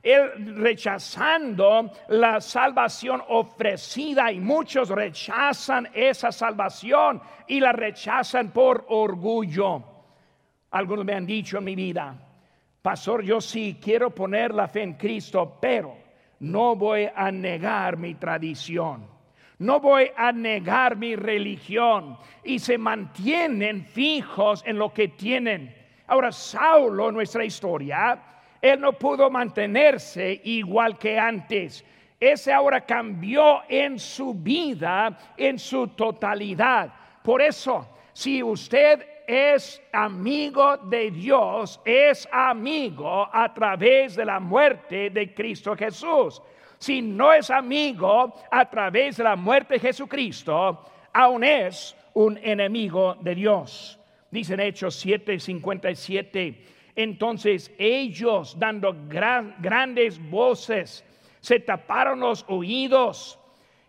Él 0.03 0.57
rechazando 0.57 1.91
la 2.09 2.41
salvación 2.41 3.23
ofrecida 3.29 4.33
y 4.33 4.41
muchos 4.41 4.89
rechazan 4.89 5.89
esa 5.95 6.33
salvación 6.33 7.23
y 7.47 7.61
la 7.61 7.73
rechazan 7.73 8.51
por 8.51 8.85
orgullo. 8.89 9.94
Algunos 10.75 11.05
me 11.05 11.15
han 11.15 11.25
dicho 11.25 11.59
en 11.59 11.65
mi 11.65 11.77
vida, 11.77 12.17
pastor, 12.83 13.23
yo 13.23 13.41
sí 13.41 13.79
quiero 13.81 14.11
poner 14.11 14.53
la 14.53 14.67
fe 14.67 14.83
en 14.83 14.95
Cristo, 14.95 15.57
pero 15.61 15.97
no 16.41 16.75
voy 16.75 17.09
a 17.15 17.31
negar 17.31 17.97
mi 17.97 18.17
tradición. 18.17 19.07
No 19.61 19.79
voy 19.79 20.11
a 20.17 20.33
negar 20.33 20.97
mi 20.97 21.15
religión 21.15 22.19
y 22.43 22.59
se 22.59 22.77
mantienen 22.77 23.85
fijos 23.85 24.65
en 24.67 24.77
lo 24.77 24.93
que 24.93 25.07
tienen. 25.07 25.73
Ahora, 26.09 26.33
Saulo, 26.33 27.13
nuestra 27.13 27.45
historia, 27.45 28.21
él 28.61 28.81
no 28.81 28.95
pudo 28.95 29.31
mantenerse 29.31 30.41
igual 30.43 30.99
que 30.99 31.17
antes. 31.17 31.85
Ese 32.19 32.53
ahora 32.53 32.85
cambió 32.85 33.63
en 33.69 33.97
su 33.97 34.35
vida, 34.35 35.17
en 35.37 35.57
su 35.57 35.87
totalidad. 35.87 36.93
Por 37.23 37.41
eso, 37.43 37.89
si 38.13 38.43
usted 38.43 39.14
es 39.27 39.83
amigo 39.93 40.77
de 40.77 41.11
Dios, 41.11 41.81
es 41.85 42.29
amigo 42.31 43.29
a 43.33 43.53
través 43.53 44.17
de 44.17 44.25
la 44.25 44.41
muerte 44.41 45.11
de 45.11 45.35
Cristo 45.35 45.77
Jesús. 45.77 46.43
Si 46.79 47.01
no 47.01 47.33
es 47.33 47.51
amigo 47.51 48.35
a 48.51 48.69
través 48.69 49.17
de 49.17 49.25
la 49.25 49.37
muerte 49.37 49.75
de 49.75 49.81
Jesucristo, 49.81 50.85
aún 51.13 51.45
es 51.45 51.97
un 52.15 52.39
enemigo 52.39 53.17
de 53.21 53.35
Dios. 53.35 53.99
Dicen 54.31 54.61
Hechos 54.61 55.05
7:57. 55.05 56.65
Entonces 56.97 57.73
ellos, 57.79 58.59
dando 58.59 58.95
grandes 59.09 60.19
voces, 60.31 61.05
se 61.41 61.61
taparon 61.61 62.21
los 62.21 62.45
oídos 62.49 63.39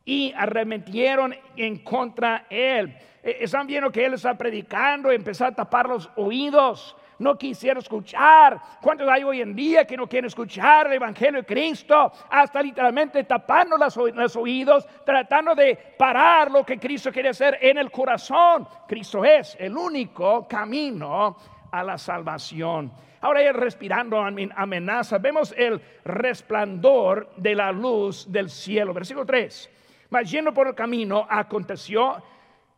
y 0.06 0.32
arremetieron 0.38 1.36
en 1.58 1.80
contra 1.80 2.46
él. 2.50 2.96
E, 3.24 3.38
están 3.42 3.66
viendo 3.66 3.92
que 3.92 4.06
él 4.06 4.14
está 4.14 4.38
predicando 4.38 5.12
empezó 5.12 5.46
a 5.46 5.52
tapar 5.52 5.90
los 5.90 6.10
oídos. 6.16 6.96
No 7.18 7.38
quisiera 7.38 7.80
escuchar. 7.80 8.60
¿Cuántos 8.82 9.08
hay 9.10 9.24
hoy 9.24 9.42
en 9.42 9.56
día 9.56 9.86
que 9.86 9.96
no 9.96 10.08
quieren 10.08 10.28
escuchar 10.28 10.88
el 10.88 10.94
Evangelio 10.94 11.42
de 11.42 11.46
Cristo? 11.46 12.12
Hasta 12.30 12.62
literalmente 12.62 13.24
tapando 13.24 13.78
los 13.78 14.36
oídos, 14.36 14.86
tratando 15.06 15.56
de 15.56 15.78
parar 15.98 16.52
lo 16.52 16.66
que 16.66 16.78
Cristo 16.78 17.12
quiere 17.12 17.30
hacer 17.30 17.58
en 17.62 17.78
el 17.78 17.90
corazón. 17.90 18.68
Cristo 18.86 19.24
es 19.24 19.56
el 19.60 19.78
único 19.78 20.46
camino 20.46 21.38
a 21.72 21.84
la 21.84 21.98
salvación. 21.98 22.92
Ahora 23.22 23.42
él 23.42 23.54
respirando 23.54 24.20
amenaza. 24.22 25.18
Vemos 25.18 25.54
el 25.58 25.82
resplandor 26.04 27.32
de 27.38 27.56
la 27.56 27.72
luz 27.72 28.30
del 28.30 28.50
cielo. 28.50 28.94
Versículo 28.94 29.26
3. 29.26 29.72
Mas 30.10 30.30
yendo 30.30 30.54
por 30.54 30.68
el 30.68 30.76
camino, 30.76 31.26
aconteció 31.30 32.22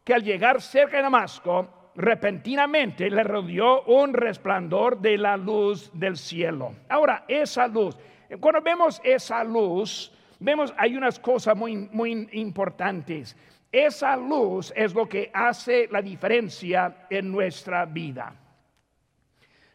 que 0.03 0.13
al 0.13 0.24
llegar 0.24 0.62
cerca 0.62 0.98
de 0.98 1.03
Damasco, 1.03 1.91
repentinamente 1.96 3.10
le 3.10 3.24
rodeó 3.24 3.84
un 3.84 4.13
resplandor 4.13 5.00
de 5.00 5.17
la 5.17 5.36
luz 5.36 5.89
del 5.93 6.15
cielo. 6.15 6.75
Ahora, 6.88 7.25
esa 7.27 7.67
luz, 7.67 7.98
cuando 8.39 8.62
vemos 8.62 9.01
esa 9.03 9.43
luz, 9.43 10.12
vemos 10.39 10.74
hay 10.77 10.96
unas 10.96 11.19
cosas 11.19 11.57
muy, 11.57 11.75
muy 11.75 12.29
importantes. 12.34 13.36
Esa 13.72 14.15
luz 14.15 14.72
es 14.75 14.93
lo 14.93 15.10
que 15.10 15.29
hace 15.34 15.88
la 15.91 16.01
diferencia 16.01 17.07
en 17.10 17.31
nuestra 17.31 17.86
vida. 17.86 18.34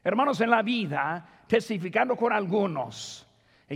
Hermanos, 0.03 0.41
en 0.41 0.51
la 0.51 0.63
vida, 0.63 1.45
testificando 1.47 2.17
con 2.17 2.33
algunos, 2.33 3.27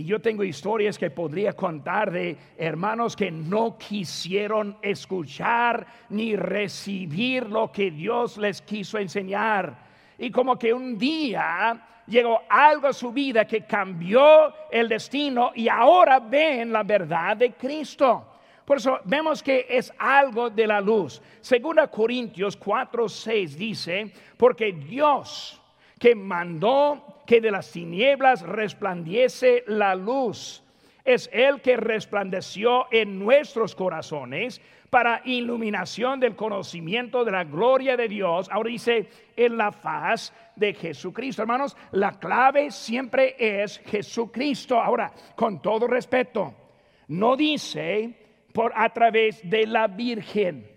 yo 0.03 0.19
tengo 0.19 0.43
historias 0.43 0.97
que 0.97 1.09
podría 1.09 1.53
contar 1.53 2.11
de 2.11 2.37
hermanos 2.57 3.15
que 3.15 3.31
no 3.31 3.77
quisieron 3.77 4.77
escuchar 4.81 5.87
ni 6.09 6.35
recibir 6.35 7.47
lo 7.47 7.71
que 7.71 7.91
Dios 7.91 8.37
les 8.37 8.61
quiso 8.61 8.97
enseñar. 8.97 9.87
Y 10.17 10.31
como 10.31 10.57
que 10.57 10.73
un 10.73 10.97
día 10.97 12.03
llegó 12.07 12.41
algo 12.49 12.87
a 12.87 12.93
su 12.93 13.11
vida 13.11 13.45
que 13.45 13.65
cambió 13.65 14.53
el 14.71 14.89
destino 14.89 15.51
y 15.55 15.67
ahora 15.67 16.19
ven 16.19 16.71
la 16.71 16.83
verdad 16.83 17.37
de 17.37 17.53
Cristo. 17.53 18.25
Por 18.65 18.77
eso 18.77 18.99
vemos 19.05 19.41
que 19.41 19.65
es 19.69 19.93
algo 19.97 20.49
de 20.49 20.67
la 20.67 20.81
luz. 20.81 21.21
Segunda 21.39 21.87
Corintios 21.87 22.57
4, 22.57 23.07
6 23.07 23.57
dice, 23.57 24.11
porque 24.35 24.73
Dios 24.73 25.61
que 25.97 26.13
mandó 26.13 27.16
que 27.27 27.41
de 27.41 27.51
las 27.51 27.71
tinieblas 27.71 28.41
resplandiese 28.41 29.63
la 29.67 29.93
luz. 29.93 30.63
Es 31.03 31.29
el 31.31 31.61
que 31.61 31.77
resplandeció 31.77 32.87
en 32.91 33.19
nuestros 33.19 33.75
corazones 33.75 34.61
para 34.89 35.21
iluminación 35.25 36.19
del 36.19 36.35
conocimiento 36.35 37.25
de 37.25 37.31
la 37.31 37.43
gloria 37.43 37.97
de 37.97 38.07
Dios. 38.07 38.49
Ahora 38.49 38.69
dice, 38.69 39.09
en 39.35 39.57
la 39.57 39.71
faz 39.71 40.33
de 40.55 40.73
Jesucristo. 40.73 41.41
Hermanos, 41.41 41.75
la 41.91 42.17
clave 42.17 42.71
siempre 42.71 43.35
es 43.37 43.79
Jesucristo. 43.79 44.79
Ahora, 44.79 45.11
con 45.35 45.61
todo 45.61 45.87
respeto, 45.87 46.53
no 47.09 47.35
dice 47.35 48.13
por 48.53 48.71
a 48.75 48.89
través 48.89 49.47
de 49.47 49.67
la 49.67 49.87
Virgen. 49.87 50.71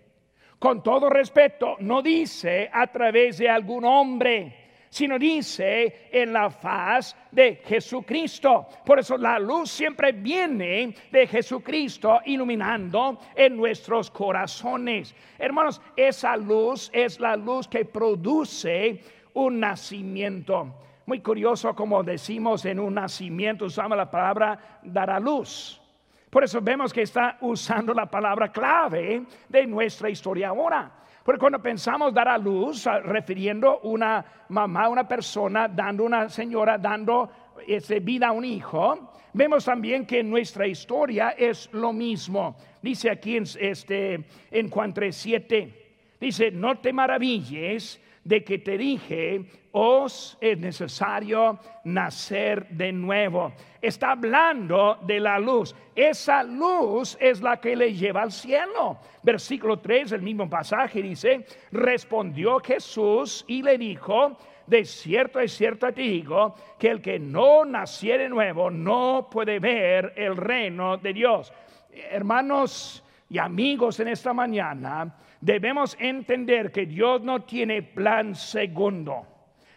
Con 0.58 0.82
todo 0.82 1.08
respeto, 1.08 1.76
no 1.78 2.02
dice 2.02 2.68
a 2.72 2.88
través 2.88 3.38
de 3.38 3.48
algún 3.48 3.84
hombre 3.84 4.59
sino 4.90 5.18
dice 5.18 6.08
en 6.10 6.32
la 6.32 6.50
faz 6.50 7.16
de 7.30 7.62
Jesucristo. 7.64 8.66
Por 8.84 8.98
eso 8.98 9.16
la 9.16 9.38
luz 9.38 9.70
siempre 9.70 10.10
viene 10.12 10.94
de 11.10 11.26
Jesucristo 11.28 12.20
iluminando 12.26 13.18
en 13.36 13.56
nuestros 13.56 14.10
corazones. 14.10 15.14
Hermanos, 15.38 15.80
esa 15.96 16.36
luz 16.36 16.90
es 16.92 17.20
la 17.20 17.36
luz 17.36 17.68
que 17.68 17.84
produce 17.84 19.00
un 19.34 19.60
nacimiento. 19.60 20.74
Muy 21.06 21.20
curioso 21.20 21.74
como 21.74 22.02
decimos 22.02 22.64
en 22.64 22.80
un 22.80 22.94
nacimiento, 22.94 23.66
usamos 23.66 23.96
la 23.96 24.10
palabra 24.10 24.80
dar 24.82 25.10
a 25.10 25.20
luz. 25.20 25.80
Por 26.28 26.44
eso 26.44 26.60
vemos 26.60 26.92
que 26.92 27.02
está 27.02 27.38
usando 27.40 27.94
la 27.94 28.06
palabra 28.06 28.50
clave 28.50 29.24
de 29.48 29.66
nuestra 29.66 30.10
historia 30.10 30.48
ahora. 30.48 30.99
Porque 31.24 31.38
cuando 31.38 31.60
pensamos 31.60 32.14
dar 32.14 32.28
a 32.28 32.38
luz, 32.38 32.86
refiriendo 33.04 33.80
una 33.80 34.24
mamá, 34.48 34.88
una 34.88 35.06
persona, 35.06 35.68
dando 35.68 36.04
una 36.04 36.28
señora, 36.28 36.78
dando 36.78 37.30
ese 37.66 38.00
vida 38.00 38.28
a 38.28 38.32
un 38.32 38.44
hijo, 38.44 39.12
vemos 39.32 39.64
también 39.64 40.06
que 40.06 40.22
nuestra 40.22 40.66
historia 40.66 41.30
es 41.30 41.68
lo 41.72 41.92
mismo. 41.92 42.56
Dice 42.80 43.10
aquí 43.10 43.36
en, 43.36 43.44
este, 43.58 44.24
en 44.50 44.70
Juan 44.70 44.94
3.7, 44.94 45.74
dice, 46.18 46.50
no 46.50 46.78
te 46.78 46.92
maravilles 46.92 48.00
de 48.24 48.44
que 48.44 48.58
te 48.58 48.76
dije, 48.76 49.44
os 49.72 50.36
es 50.40 50.58
necesario 50.58 51.58
nacer 51.84 52.68
de 52.68 52.92
nuevo. 52.92 53.52
Está 53.80 54.12
hablando 54.12 54.98
de 55.02 55.20
la 55.20 55.38
luz. 55.38 55.74
Esa 55.94 56.42
luz 56.42 57.16
es 57.20 57.40
la 57.40 57.58
que 57.58 57.76
le 57.76 57.94
lleva 57.94 58.22
al 58.22 58.32
cielo. 58.32 58.98
Versículo 59.22 59.78
3 59.78 60.10
del 60.10 60.22
mismo 60.22 60.48
pasaje 60.48 61.02
dice, 61.02 61.46
respondió 61.72 62.60
Jesús 62.60 63.44
y 63.48 63.62
le 63.62 63.78
dijo, 63.78 64.36
de 64.66 64.84
cierto 64.84 65.40
es 65.40 65.52
cierto 65.52 65.92
te 65.92 66.02
digo, 66.02 66.54
que 66.78 66.90
el 66.90 67.00
que 67.00 67.18
no 67.18 67.64
naciere 67.64 68.28
nuevo 68.28 68.70
no 68.70 69.28
puede 69.30 69.58
ver 69.58 70.12
el 70.16 70.36
reino 70.36 70.96
de 70.96 71.12
Dios. 71.12 71.52
Hermanos 71.92 73.02
y 73.28 73.38
amigos 73.38 73.98
en 74.00 74.08
esta 74.08 74.32
mañana, 74.32 75.16
debemos 75.40 75.96
entender 75.98 76.70
que 76.70 76.86
Dios 76.86 77.22
no 77.22 77.42
tiene 77.42 77.82
plan 77.82 78.34
segundo, 78.34 79.26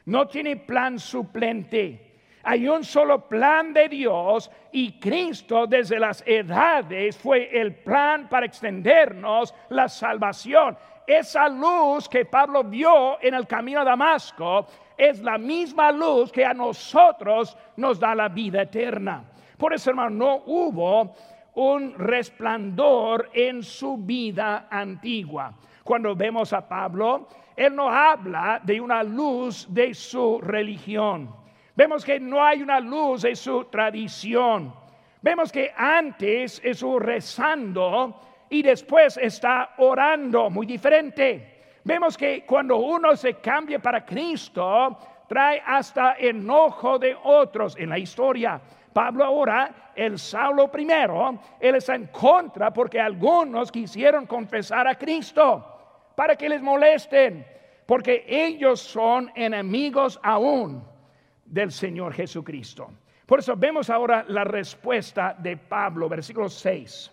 no 0.06 0.28
tiene 0.28 0.58
plan 0.58 1.00
suplente. 1.00 2.12
Hay 2.46 2.68
un 2.68 2.84
solo 2.84 3.28
plan 3.28 3.74
de 3.74 3.88
Dios 3.88 4.52
y 4.74 5.00
Cristo 5.00 5.66
desde 5.66 5.98
las 5.98 6.22
edades 6.28 7.18
fue 7.18 7.50
el 7.58 7.74
plan 7.74 8.28
para 8.28 8.46
extendernos 8.46 9.56
la 9.70 9.88
salvación. 9.88 10.78
Esa 11.08 11.48
luz 11.48 12.10
que 12.10 12.26
Pablo 12.26 12.64
vio 12.64 13.22
en 13.22 13.34
el 13.34 13.48
camino 13.48 13.80
a 13.80 13.86
Damasco 13.86 14.68
es 14.98 15.22
la 15.22 15.38
misma 15.38 15.92
luz 15.92 16.32
que 16.32 16.46
a 16.46 16.54
nosotros 16.54 17.58
nos 17.78 18.00
da 18.00 18.14
la 18.14 18.28
vida 18.28 18.64
eterna. 18.64 19.24
Por 19.58 19.74
eso, 19.74 19.92
hermano, 19.92 20.10
no 20.10 20.44
hubo 20.46 21.16
un 21.56 21.94
resplandor 21.98 23.30
en 23.34 23.64
su 23.64 23.98
vida 23.98 24.68
antigua. 24.70 25.54
Cuando 25.84 26.16
vemos 26.16 26.54
a 26.54 26.68
Pablo, 26.68 27.28
él 27.56 27.76
no 27.76 27.90
habla 27.90 28.62
de 28.64 28.80
una 28.80 29.04
luz 29.04 29.68
de 29.70 29.94
su 29.94 30.40
religión. 30.42 31.30
Vemos 31.76 32.06
que 32.06 32.20
no 32.20 32.44
hay 32.44 32.62
una 32.62 32.80
luz 32.80 33.24
de 33.24 33.36
su 33.36 33.66
tradición. 33.66 34.74
Vemos 35.22 35.52
que 35.52 35.72
antes 35.76 36.62
estuvo 36.64 37.00
rezando 37.00 38.20
y 38.50 38.62
después 38.62 39.18
está 39.18 39.74
orando, 39.78 40.50
muy 40.50 40.66
diferente. 40.66 41.54
Vemos 41.84 42.18
que 42.18 42.46
cuando 42.46 42.78
uno 42.78 43.16
se 43.16 43.36
cambia 43.36 43.80
para 43.80 44.06
Cristo, 44.06 44.98
trae 45.28 45.62
hasta 45.66 46.16
enojo 46.18 47.00
de 47.00 47.16
otros 47.24 47.76
en 47.78 47.90
la 47.90 47.98
historia. 47.98 48.62
Pablo 48.94 49.26
ahora, 49.26 49.92
el 49.96 50.20
Saulo 50.20 50.72
primero, 50.72 51.40
él 51.60 51.76
está 51.76 51.96
en 51.96 52.08
contra 52.08 52.72
porque 52.72 53.00
algunos 53.00 53.72
quisieron 53.72 54.26
confesar 54.26 54.88
a 54.88 54.96
Cristo 54.96 56.12
para 56.16 56.36
que 56.36 56.48
les 56.48 56.62
molesten, 56.62 57.46
porque 57.86 58.26
ellos 58.28 58.80
son 58.80 59.32
enemigos 59.36 60.20
aún 60.24 60.84
del 61.46 61.72
Señor 61.72 62.14
Jesucristo. 62.14 62.92
Por 63.26 63.40
eso 63.40 63.56
vemos 63.56 63.90
ahora 63.90 64.24
la 64.28 64.44
respuesta 64.44 65.36
de 65.38 65.58
Pablo, 65.58 66.08
versículo 66.08 66.50
6. 66.50 67.12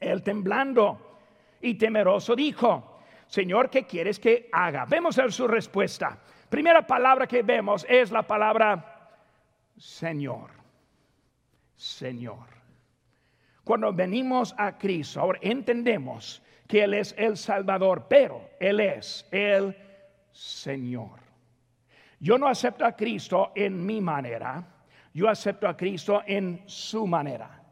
Él 0.00 0.22
temblando 0.22 1.18
y 1.60 1.74
temeroso 1.74 2.34
dijo, 2.34 3.00
Señor, 3.26 3.70
¿qué 3.70 3.84
quieres 3.84 4.18
que 4.18 4.48
haga? 4.52 4.84
Vemos 4.86 5.20
su 5.30 5.46
respuesta. 5.46 6.18
Primera 6.48 6.86
palabra 6.86 7.26
que 7.26 7.42
vemos 7.42 7.86
es 7.88 8.10
la 8.10 8.22
palabra 8.22 8.90
Señor. 9.80 10.59
Señor. 11.80 12.46
Cuando 13.64 13.90
venimos 13.90 14.54
a 14.58 14.76
Cristo, 14.76 15.18
ahora 15.18 15.38
entendemos 15.40 16.42
que 16.68 16.84
Él 16.84 16.92
es 16.92 17.14
el 17.16 17.38
Salvador, 17.38 18.06
pero 18.06 18.50
Él 18.60 18.80
es 18.80 19.26
el 19.30 19.74
Señor. 20.30 21.20
Yo 22.18 22.36
no 22.36 22.48
acepto 22.48 22.84
a 22.84 22.92
Cristo 22.92 23.52
en 23.54 23.86
mi 23.86 24.02
manera, 24.02 24.62
yo 25.14 25.26
acepto 25.26 25.66
a 25.66 25.74
Cristo 25.74 26.22
en 26.26 26.62
su 26.66 27.06
manera. 27.06 27.62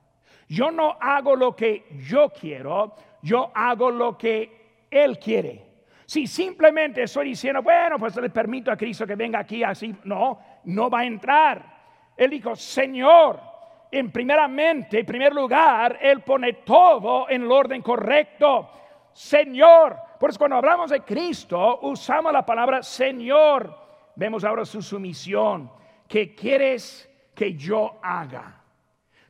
Yo 0.49 0.71
no 0.71 0.97
hago 0.99 1.37
lo 1.37 1.55
que 1.55 1.85
yo 2.09 2.31
quiero, 2.31 2.97
yo 3.21 3.53
hago 3.55 3.91
lo 3.91 4.17
que 4.17 4.87
Él 4.91 5.19
quiere. 5.19 5.67
Si 6.07 6.27
simplemente 6.27 7.03
estoy 7.03 7.29
diciendo, 7.29 7.61
bueno, 7.61 7.99
pues 7.99 8.17
le 8.17 8.31
permito 8.31 8.73
a 8.73 8.77
Cristo 8.79 9.07
que 9.07 9.17
venga 9.17 9.41
aquí 9.41 9.62
así, 9.62 9.95
no, 10.05 10.38
no 10.65 10.88
va 10.88 11.00
a 11.00 11.05
entrar. 11.05 11.79
Él 12.17 12.31
dijo, 12.31 12.57
Señor, 12.57 13.48
en 13.90 14.11
primeramente, 14.11 15.00
en 15.00 15.07
primer 15.07 15.33
lugar, 15.33 15.99
Él 16.00 16.21
pone 16.21 16.52
todo 16.52 17.28
en 17.28 17.42
el 17.42 17.52
orden 17.52 17.83
correcto. 17.83 18.71
Señor, 19.12 19.97
por 20.21 20.30
eso 20.30 20.38
cuando 20.38 20.57
hablamos 20.57 20.90
de 20.90 21.02
Cristo, 21.02 21.80
usamos 21.83 22.33
la 22.33 22.45
palabra 22.45 22.83
Señor. 22.83 23.75
Vemos 24.14 24.45
ahora 24.45 24.64
su 24.64 24.83
sumisión. 24.83 25.71
¿Qué 26.07 26.35
quieres 26.35 27.09
que 27.35 27.54
yo 27.54 27.99
haga? 28.02 28.62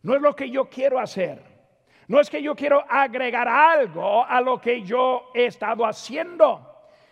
No 0.02 0.14
es 0.14 0.22
lo 0.22 0.34
que 0.34 0.50
yo 0.50 0.68
quiero 0.68 0.98
hacer. 0.98 1.42
No 2.06 2.20
es 2.20 2.30
que 2.30 2.42
yo 2.42 2.54
quiero 2.54 2.82
agregar 2.88 3.46
algo 3.46 4.24
a 4.24 4.40
lo 4.40 4.60
que 4.60 4.82
yo 4.82 5.30
he 5.34 5.44
estado 5.46 5.84
haciendo. 5.84 6.67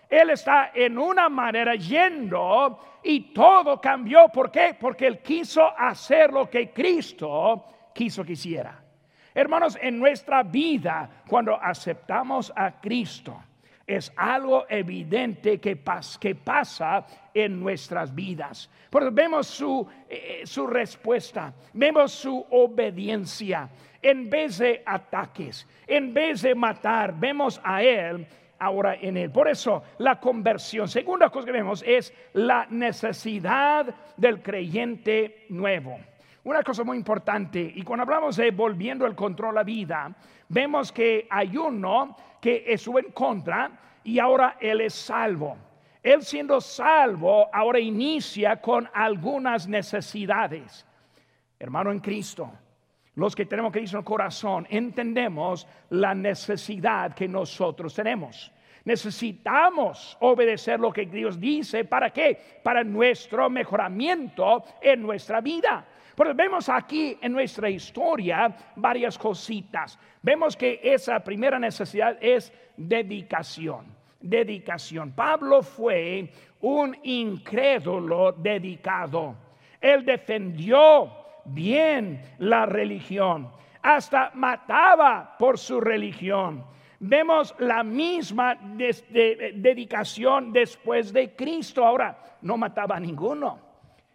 Él 0.08 0.30
está 0.30 0.70
en 0.74 0.98
una 0.98 1.28
manera 1.28 1.74
yendo 1.74 2.78
y 3.02 3.32
todo 3.32 3.80
cambió. 3.80 4.28
¿Por 4.28 4.50
qué? 4.50 4.76
Porque 4.78 5.06
Él 5.06 5.18
quiso 5.18 5.66
hacer 5.76 6.32
lo 6.32 6.48
que 6.48 6.70
Cristo 6.70 7.64
quiso 7.94 8.24
que 8.24 8.32
hiciera. 8.32 8.82
Hermanos, 9.34 9.78
en 9.80 9.98
nuestra 9.98 10.42
vida, 10.42 11.10
cuando 11.28 11.60
aceptamos 11.60 12.52
a 12.56 12.80
Cristo, 12.80 13.42
es 13.86 14.12
algo 14.16 14.64
evidente 14.68 15.60
que, 15.60 15.80
que 16.20 16.34
pasa 16.34 17.06
en 17.34 17.60
nuestras 17.60 18.14
vidas. 18.14 18.70
Porque 18.90 19.10
vemos 19.10 19.46
su, 19.46 19.86
eh, 20.08 20.42
su 20.44 20.66
respuesta, 20.66 21.52
vemos 21.72 22.12
su 22.12 22.44
obediencia. 22.50 23.68
En 24.02 24.30
vez 24.30 24.58
de 24.58 24.82
ataques, 24.84 25.66
en 25.86 26.14
vez 26.14 26.42
de 26.42 26.54
matar, 26.54 27.14
vemos 27.18 27.60
a 27.62 27.82
Él 27.82 28.26
ahora 28.58 28.94
en 28.94 29.16
Él. 29.16 29.30
Por 29.30 29.48
eso 29.48 29.82
la 29.98 30.18
conversión, 30.20 30.88
segunda 30.88 31.30
cosa 31.30 31.46
que 31.46 31.52
vemos 31.52 31.82
es 31.86 32.12
la 32.32 32.66
necesidad 32.70 33.94
del 34.16 34.42
creyente 34.42 35.46
nuevo. 35.48 35.98
Una 36.44 36.62
cosa 36.62 36.84
muy 36.84 36.96
importante, 36.96 37.72
y 37.74 37.82
cuando 37.82 38.04
hablamos 38.04 38.36
de 38.36 38.50
volviendo 38.52 39.04
el 39.04 39.16
control 39.16 39.58
a 39.58 39.64
vida, 39.64 40.14
vemos 40.48 40.92
que 40.92 41.26
hay 41.28 41.56
uno 41.56 42.16
que 42.40 42.64
estuvo 42.66 42.98
en 42.98 43.10
contra 43.10 43.70
y 44.04 44.18
ahora 44.18 44.56
Él 44.60 44.80
es 44.80 44.94
salvo. 44.94 45.56
Él 46.02 46.22
siendo 46.22 46.60
salvo, 46.60 47.48
ahora 47.52 47.80
inicia 47.80 48.60
con 48.60 48.88
algunas 48.94 49.66
necesidades. 49.66 50.86
Hermano 51.58 51.90
en 51.90 51.98
Cristo, 51.98 52.52
los 53.16 53.34
que 53.34 53.46
tenemos 53.46 53.72
Cristo 53.72 53.96
en 53.96 54.00
el 54.00 54.04
corazón, 54.04 54.66
entendemos 54.70 55.66
la 55.90 56.14
necesidad 56.14 57.14
que 57.14 57.26
nosotros 57.26 57.94
tenemos. 57.94 58.52
Necesitamos 58.84 60.16
obedecer 60.20 60.78
lo 60.78 60.92
que 60.92 61.06
Dios 61.06 61.40
dice. 61.40 61.84
¿Para 61.84 62.10
qué? 62.10 62.38
Para 62.62 62.84
nuestro 62.84 63.50
mejoramiento 63.50 64.62
en 64.80 65.02
nuestra 65.02 65.40
vida. 65.40 65.84
Pero 66.14 66.34
vemos 66.34 66.68
aquí 66.68 67.18
en 67.20 67.32
nuestra 67.32 67.68
historia 67.68 68.54
varias 68.76 69.18
cositas. 69.18 69.98
Vemos 70.22 70.56
que 70.56 70.80
esa 70.82 71.18
primera 71.20 71.58
necesidad 71.58 72.16
es 72.20 72.52
dedicación. 72.76 73.86
Dedicación. 74.20 75.12
Pablo 75.12 75.62
fue 75.62 76.30
un 76.60 76.96
incrédulo 77.02 78.32
dedicado. 78.32 79.34
Él 79.80 80.04
defendió 80.04 81.25
bien 81.46 82.22
la 82.38 82.66
religión. 82.66 83.50
Hasta 83.82 84.32
mataba 84.34 85.36
por 85.38 85.58
su 85.58 85.80
religión. 85.80 86.64
Vemos 86.98 87.54
la 87.58 87.82
misma 87.82 88.54
dedicación 88.56 90.52
después 90.52 91.12
de 91.12 91.36
Cristo. 91.36 91.84
Ahora, 91.84 92.38
no 92.42 92.56
mataba 92.56 92.96
a 92.96 93.00
ninguno. 93.00 93.60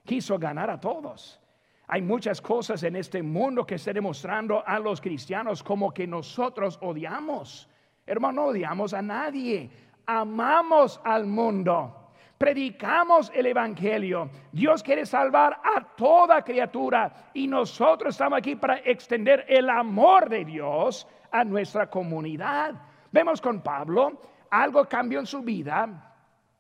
Quiso 0.04 0.38
ganar 0.38 0.70
a 0.70 0.80
todos. 0.80 1.39
Hay 1.88 2.02
muchas 2.02 2.41
cosas 2.41 2.82
en 2.84 2.96
este 2.96 3.22
mundo 3.22 3.65
que 3.65 3.76
está 3.76 3.94
demostrando 3.94 4.63
a 4.65 4.80
los 4.80 5.00
cristianos 5.00 5.62
como 5.62 5.94
que 5.94 6.08
nosotros 6.08 6.80
odiamos. 6.82 7.70
Hermano, 8.06 8.46
odiamos 8.46 8.94
a 8.94 9.02
nadie. 9.02 9.70
Amamos 10.06 11.00
al 11.04 11.26
mundo 11.26 12.01
predicamos 12.42 13.32
el 13.36 13.46
Evangelio. 13.46 14.32
Dios 14.52 14.82
quiere 14.82 15.06
salvar 15.06 15.62
a 15.64 15.96
toda 15.96 16.44
criatura 16.44 17.30
y 17.36 17.46
nosotros 17.46 18.16
estamos 18.16 18.40
aquí 18.40 18.56
para 18.56 18.80
extender 18.80 19.46
el 19.48 19.70
amor 19.70 20.28
de 20.28 20.44
Dios 20.44 21.08
a 21.30 21.44
nuestra 21.44 21.88
comunidad. 21.88 22.74
Vemos 23.12 23.40
con 23.40 23.62
Pablo, 23.62 24.20
algo 24.50 24.86
cambió 24.86 25.20
en 25.20 25.28
su 25.28 25.44
vida 25.44 26.16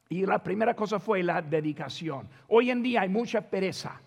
y 0.07 0.23
la 0.23 0.37
primera 0.37 0.75
cosa 0.75 0.99
fue 0.99 1.23
la 1.23 1.41
dedicación. 1.41 2.29
Hoy 2.49 2.69
en 2.69 2.83
día 2.83 3.01
hay 3.01 3.09
mucha 3.09 3.41
pereza 3.41 3.99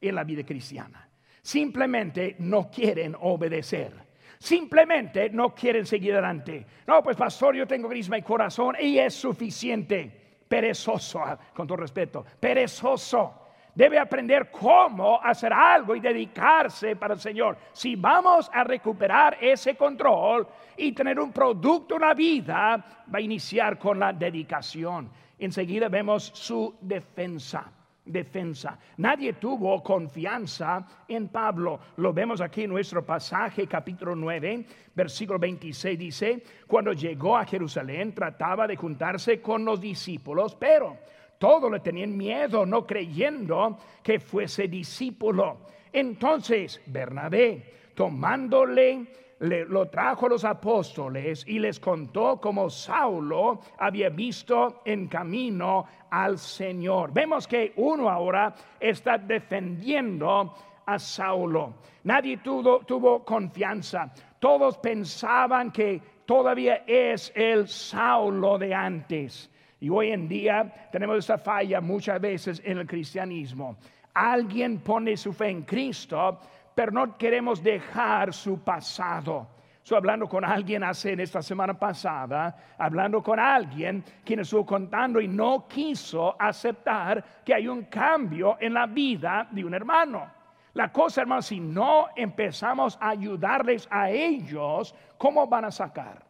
en 0.00 0.14
la 0.14 0.24
vida 0.24 0.44
cristiana. 0.46 1.10
Simplemente 1.42 2.36
no 2.38 2.70
quieren 2.70 3.14
obedecer. 3.20 3.92
Simplemente 4.38 5.28
no 5.28 5.54
quieren 5.54 5.84
seguir 5.84 6.14
adelante. 6.14 6.64
No, 6.86 7.02
pues 7.02 7.18
pastor, 7.18 7.54
yo 7.54 7.66
tengo 7.66 7.86
grisma 7.86 8.16
y 8.16 8.22
corazón 8.22 8.76
y 8.80 8.96
es 8.96 9.12
suficiente 9.12 10.27
perezoso, 10.48 11.20
ah, 11.20 11.38
con 11.54 11.66
todo 11.66 11.78
respeto, 11.78 12.24
perezoso. 12.40 13.44
Debe 13.74 13.98
aprender 13.98 14.50
cómo 14.50 15.20
hacer 15.22 15.52
algo 15.52 15.94
y 15.94 16.00
dedicarse 16.00 16.96
para 16.96 17.14
el 17.14 17.20
Señor. 17.20 17.56
Si 17.72 17.94
vamos 17.94 18.50
a 18.52 18.64
recuperar 18.64 19.38
ese 19.40 19.76
control 19.76 20.48
y 20.76 20.90
tener 20.90 21.20
un 21.20 21.32
producto, 21.32 21.94
una 21.94 22.12
vida, 22.12 22.84
va 23.12 23.18
a 23.18 23.20
iniciar 23.20 23.78
con 23.78 24.00
la 24.00 24.12
dedicación. 24.12 25.08
Enseguida 25.38 25.88
vemos 25.88 26.24
su 26.34 26.74
defensa 26.80 27.70
defensa. 28.08 28.78
Nadie 28.96 29.34
tuvo 29.34 29.82
confianza 29.82 30.86
en 31.06 31.28
Pablo. 31.28 31.78
Lo 31.96 32.12
vemos 32.12 32.40
aquí 32.40 32.62
en 32.62 32.70
nuestro 32.70 33.04
pasaje, 33.04 33.66
capítulo 33.66 34.14
9, 34.14 34.64
versículo 34.94 35.38
26, 35.38 35.98
dice, 35.98 36.42
cuando 36.66 36.92
llegó 36.92 37.36
a 37.36 37.44
Jerusalén 37.44 38.14
trataba 38.14 38.66
de 38.66 38.76
juntarse 38.76 39.40
con 39.40 39.64
los 39.64 39.80
discípulos, 39.80 40.54
pero 40.54 40.96
todos 41.38 41.70
le 41.70 41.80
tenían 41.80 42.16
miedo, 42.16 42.66
no 42.66 42.86
creyendo 42.86 43.78
que 44.02 44.18
fuese 44.18 44.68
discípulo. 44.68 45.58
Entonces, 45.92 46.80
Bernabé, 46.86 47.90
tomándole 47.94 49.06
lo 49.40 49.88
trajo 49.88 50.26
a 50.26 50.30
los 50.30 50.44
apóstoles 50.44 51.44
y 51.46 51.58
les 51.58 51.78
contó 51.78 52.40
cómo 52.40 52.68
Saulo 52.68 53.60
había 53.78 54.08
visto 54.08 54.82
en 54.84 55.06
camino 55.06 55.86
al 56.10 56.38
Señor. 56.38 57.12
Vemos 57.12 57.46
que 57.46 57.72
uno 57.76 58.08
ahora 58.08 58.54
está 58.80 59.16
defendiendo 59.18 60.54
a 60.86 60.98
Saulo. 60.98 61.74
Nadie 62.04 62.38
tuvo, 62.38 63.24
confianza. 63.24 64.12
Todos 64.38 64.78
pensaban 64.78 65.70
que 65.70 66.00
todavía 66.24 66.84
es 66.86 67.30
el 67.34 67.68
Saulo 67.68 68.58
de 68.58 68.74
antes. 68.74 69.50
Y 69.80 69.90
hoy 69.90 70.10
en 70.10 70.26
día 70.26 70.88
tenemos 70.90 71.18
esa 71.18 71.38
falla 71.38 71.80
muchas 71.80 72.20
veces 72.20 72.62
en 72.64 72.78
el 72.78 72.86
cristianismo. 72.86 73.76
Alguien 74.14 74.78
pone 74.78 75.16
su 75.16 75.32
fe 75.32 75.50
en 75.50 75.62
Cristo, 75.62 76.40
pero 76.78 76.92
no 76.92 77.18
queremos 77.18 77.60
dejar 77.60 78.32
su 78.32 78.60
pasado. 78.60 79.48
Estoy 79.82 79.96
hablando 79.96 80.28
con 80.28 80.44
alguien 80.44 80.84
hace 80.84 81.10
en 81.10 81.18
esta 81.18 81.42
semana 81.42 81.76
pasada, 81.76 82.56
hablando 82.78 83.20
con 83.20 83.40
alguien 83.40 84.04
quien 84.24 84.38
estuvo 84.38 84.64
contando 84.64 85.20
y 85.20 85.26
no 85.26 85.66
quiso 85.66 86.40
aceptar 86.40 87.42
que 87.44 87.52
hay 87.52 87.66
un 87.66 87.86
cambio 87.86 88.58
en 88.60 88.74
la 88.74 88.86
vida 88.86 89.48
de 89.50 89.64
un 89.64 89.74
hermano. 89.74 90.30
La 90.74 90.92
cosa, 90.92 91.22
hermano, 91.22 91.42
si 91.42 91.58
no 91.58 92.10
empezamos 92.14 92.96
a 93.00 93.08
ayudarles 93.08 93.88
a 93.90 94.08
ellos, 94.10 94.94
¿cómo 95.16 95.48
van 95.48 95.64
a 95.64 95.72
sacar? 95.72 96.24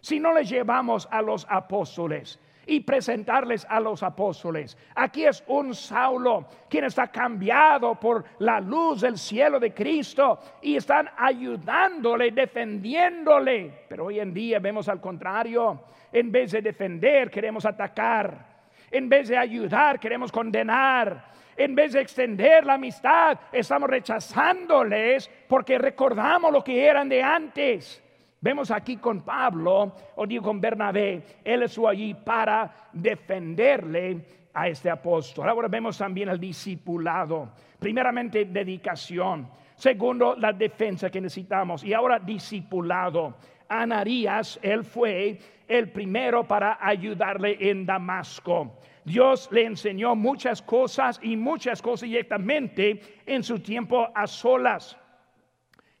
Si 0.00 0.18
no 0.18 0.32
les 0.32 0.48
llevamos 0.48 1.06
a 1.10 1.20
los 1.20 1.46
apóstoles, 1.46 2.40
y 2.66 2.80
presentarles 2.80 3.66
a 3.68 3.80
los 3.80 4.02
apóstoles. 4.02 4.76
Aquí 4.94 5.24
es 5.24 5.42
un 5.46 5.74
Saulo 5.74 6.46
quien 6.68 6.84
está 6.84 7.08
cambiado 7.08 7.94
por 7.94 8.24
la 8.38 8.60
luz 8.60 9.00
del 9.00 9.18
cielo 9.18 9.58
de 9.58 9.72
Cristo 9.72 10.38
y 10.62 10.76
están 10.76 11.08
ayudándole, 11.16 12.30
defendiéndole. 12.30 13.84
Pero 13.88 14.06
hoy 14.06 14.20
en 14.20 14.32
día 14.32 14.58
vemos 14.58 14.88
al 14.88 15.00
contrario. 15.00 15.84
En 16.12 16.30
vez 16.30 16.52
de 16.52 16.62
defender, 16.62 17.30
queremos 17.30 17.64
atacar. 17.64 18.50
En 18.90 19.08
vez 19.08 19.28
de 19.28 19.36
ayudar, 19.36 20.00
queremos 20.00 20.32
condenar. 20.32 21.30
En 21.56 21.74
vez 21.74 21.92
de 21.92 22.00
extender 22.00 22.64
la 22.64 22.74
amistad, 22.74 23.38
estamos 23.52 23.90
rechazándoles 23.90 25.30
porque 25.48 25.78
recordamos 25.78 26.52
lo 26.52 26.64
que 26.64 26.84
eran 26.86 27.08
de 27.08 27.22
antes. 27.22 28.02
Vemos 28.42 28.70
aquí 28.70 28.96
con 28.96 29.20
Pablo, 29.22 29.94
o 30.16 30.26
digo 30.26 30.44
con 30.44 30.60
Bernabé, 30.60 31.22
él 31.44 31.62
estuvo 31.62 31.88
allí 31.88 32.14
para 32.14 32.88
defenderle 32.92 34.24
a 34.54 34.66
este 34.68 34.88
apóstol. 34.88 35.48
Ahora 35.48 35.68
vemos 35.68 35.98
también 35.98 36.30
el 36.30 36.40
discipulado. 36.40 37.50
Primeramente, 37.78 38.46
dedicación. 38.46 39.48
Segundo, 39.74 40.36
la 40.36 40.54
defensa 40.54 41.10
que 41.10 41.20
necesitamos. 41.20 41.84
Y 41.84 41.92
ahora, 41.92 42.18
discipulado. 42.18 43.34
Anarías, 43.68 44.58
él 44.62 44.84
fue 44.84 45.38
el 45.68 45.90
primero 45.90 46.42
para 46.46 46.78
ayudarle 46.80 47.56
en 47.60 47.84
Damasco. 47.84 48.78
Dios 49.04 49.48
le 49.52 49.64
enseñó 49.64 50.16
muchas 50.16 50.60
cosas 50.62 51.20
y 51.22 51.36
muchas 51.36 51.80
cosas 51.80 52.08
directamente 52.08 53.00
en 53.26 53.42
su 53.42 53.60
tiempo 53.60 54.08
a 54.14 54.26
solas. 54.26 54.96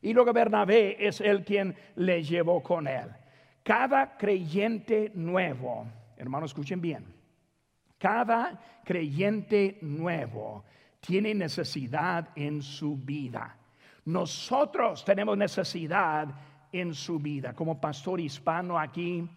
Y 0.02 0.12
luego 0.12 0.32
Bernabé 0.32 0.96
es 1.06 1.20
el 1.20 1.44
quien 1.44 1.74
le 1.96 2.22
llevó 2.22 2.62
con 2.62 2.86
él. 2.86 3.08
Cada 3.62 4.16
creyente 4.16 5.12
nuevo, 5.14 5.86
hermanos, 6.16 6.50
escuchen 6.50 6.80
bien, 6.80 7.04
cada 7.98 8.58
creyente 8.84 9.78
nuevo 9.82 10.64
tiene 11.00 11.34
necesidad 11.34 12.30
en 12.34 12.62
su 12.62 12.96
vida. 12.96 13.56
Nosotros 14.06 15.04
tenemos 15.04 15.36
necesidad 15.36 16.28
en 16.72 16.94
su 16.94 17.18
vida. 17.18 17.52
Como 17.52 17.80
pastor 17.80 18.20
hispano 18.20 18.78
aquí, 18.78 19.28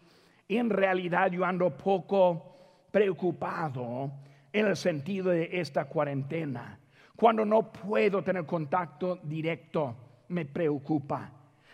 en 0.48 0.70
realidad 0.70 1.32
yo 1.32 1.44
ando 1.44 1.76
poco 1.76 2.56
preocupado 2.92 4.12
en 4.52 4.68
el 4.68 4.78
sentido 4.78 5.32
de 5.32 5.50
esta 5.52 5.86
cuarentena, 5.86 6.80
cuando 7.16 7.44
no 7.44 7.72
puedo 7.72 8.24
tener 8.24 8.46
contacto 8.46 9.20
directo 9.24 9.96
me 10.34 10.46
preocupa. 10.46 11.32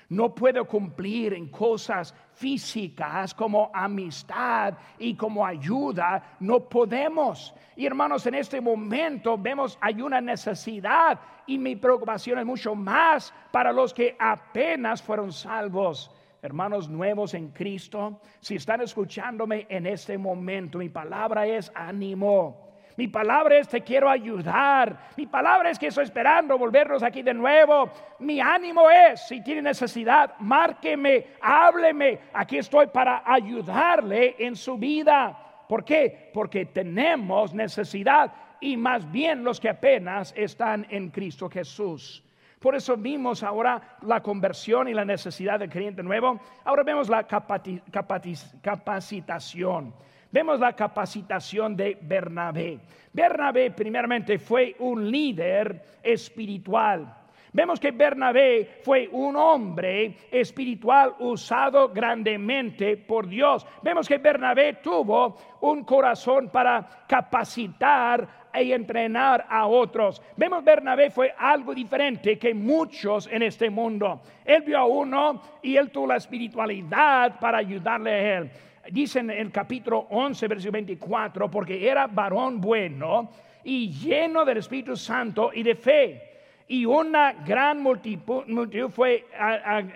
No 0.10 0.34
puedo 0.34 0.66
cumplir 0.66 1.36
en 1.36 1.50
cosas 1.50 2.16
físicas 2.34 3.34
como 3.36 3.70
amistad 3.72 4.74
y 4.98 5.16
como 5.16 5.46
ayuda. 5.46 6.36
No 6.40 6.68
podemos. 6.68 7.54
Y 7.76 7.86
hermanos, 7.86 8.26
en 8.26 8.34
este 8.34 8.60
momento 8.60 9.38
vemos 9.38 9.78
hay 9.80 10.02
una 10.02 10.20
necesidad 10.20 11.20
y 11.46 11.60
mi 11.60 11.76
preocupación 11.76 12.40
es 12.40 12.46
mucho 12.46 12.74
más 12.74 13.32
para 13.52 13.72
los 13.72 13.94
que 13.94 14.16
apenas 14.20 15.02
fueron 15.02 15.32
salvos. 15.32 16.12
Hermanos 16.42 16.90
nuevos 16.90 17.36
en 17.36 17.50
Cristo, 17.50 18.22
si 18.40 18.56
están 18.56 18.82
escuchándome 18.82 19.68
en 19.70 19.86
este 19.86 20.18
momento, 20.18 20.80
mi 20.80 20.90
palabra 20.90 21.46
es 21.46 21.72
ánimo. 21.76 22.69
Mi 23.00 23.08
palabra 23.08 23.58
es 23.58 23.70
te 23.70 23.80
quiero 23.80 24.10
ayudar. 24.10 25.12
Mi 25.16 25.26
palabra 25.26 25.70
es 25.70 25.80
que 25.80 25.88
estoy 25.88 26.04
esperando 26.04 26.58
volvernos 26.58 27.02
aquí 27.02 27.22
de 27.22 27.34
nuevo. 27.34 27.90
Mi 28.20 28.42
ánimo 28.42 28.90
es, 28.90 29.26
si 29.26 29.42
tiene 29.42 29.62
necesidad, 29.62 30.34
márqueme, 30.40 31.28
hábleme. 31.40 32.20
Aquí 32.34 32.58
estoy 32.58 32.88
para 32.88 33.24
ayudarle 33.26 34.36
en 34.38 34.58
su 34.58 34.78
vida. 34.78 35.64
¿Por 35.70 35.86
qué? 35.86 36.30
Porque 36.34 36.66
tenemos 36.66 37.54
necesidad 37.54 38.34
y 38.60 38.76
más 38.76 39.10
bien 39.10 39.46
los 39.46 39.62
que 39.62 39.70
apenas 39.70 40.34
están 40.36 40.86
en 40.90 41.10
Cristo 41.10 41.50
Jesús. 41.50 42.22
Por 42.60 42.76
eso 42.76 42.98
vimos 42.98 43.44
ahora 43.44 43.98
la 44.02 44.22
conversión 44.22 44.90
y 44.90 44.94
la 44.94 45.06
necesidad 45.06 45.58
del 45.58 45.70
creyente 45.70 46.04
nuevo. 46.04 46.42
Ahora 46.66 46.84
vemos 46.84 47.08
la 47.08 47.26
capacitación. 47.26 49.94
Vemos 50.32 50.60
la 50.60 50.74
capacitación 50.74 51.76
de 51.76 51.98
Bernabé. 52.02 52.80
Bernabé 53.12 53.72
primeramente 53.72 54.38
fue 54.38 54.76
un 54.80 55.10
líder 55.10 55.82
espiritual. 56.04 57.16
Vemos 57.52 57.80
que 57.80 57.90
Bernabé 57.90 58.80
fue 58.84 59.10
un 59.12 59.36
hombre 59.36 60.16
espiritual 60.30 61.16
usado 61.18 61.90
grandemente 61.90 62.96
por 62.96 63.28
Dios. 63.28 63.66
Vemos 63.82 64.08
que 64.08 64.20
Bernabé 64.20 64.74
tuvo 64.84 65.36
un 65.62 65.84
corazón 65.84 66.50
para 66.50 66.88
capacitar 67.08 68.28
y 68.54 68.72
entrenar 68.72 69.48
a 69.50 69.66
otros. 69.66 70.22
Vemos 70.38 70.64
Bernabé 70.64 71.10
fue 71.10 71.34
algo 71.36 71.74
diferente 71.74 72.38
que 72.38 72.54
muchos 72.54 73.28
en 73.32 73.42
este 73.42 73.72
mundo. 73.72 74.22
Él 74.46 74.62
vio 74.62 74.78
a 74.78 74.86
uno 74.86 75.42
y 75.64 75.76
él 75.76 75.90
tuvo 75.90 76.06
la 76.06 76.18
espiritualidad 76.18 77.40
para 77.40 77.58
ayudarle 77.58 78.12
a 78.12 78.38
él 78.38 78.52
dice 78.92 79.20
en 79.20 79.30
el 79.30 79.52
capítulo 79.52 80.08
11, 80.10 80.48
versículo 80.48 80.74
24, 80.74 81.50
porque 81.50 81.88
era 81.90 82.08
varón 82.08 82.60
bueno 82.60 83.30
y 83.64 83.92
lleno 83.92 84.46
del 84.46 84.58
Espíritu 84.58 84.96
Santo 84.96 85.52
y 85.54 85.64
de 85.64 85.76
fe. 85.76 86.26
Y 86.68 86.86
una 86.86 87.34
gran 87.34 87.82
multitud, 87.82 88.44
fue 88.92 89.26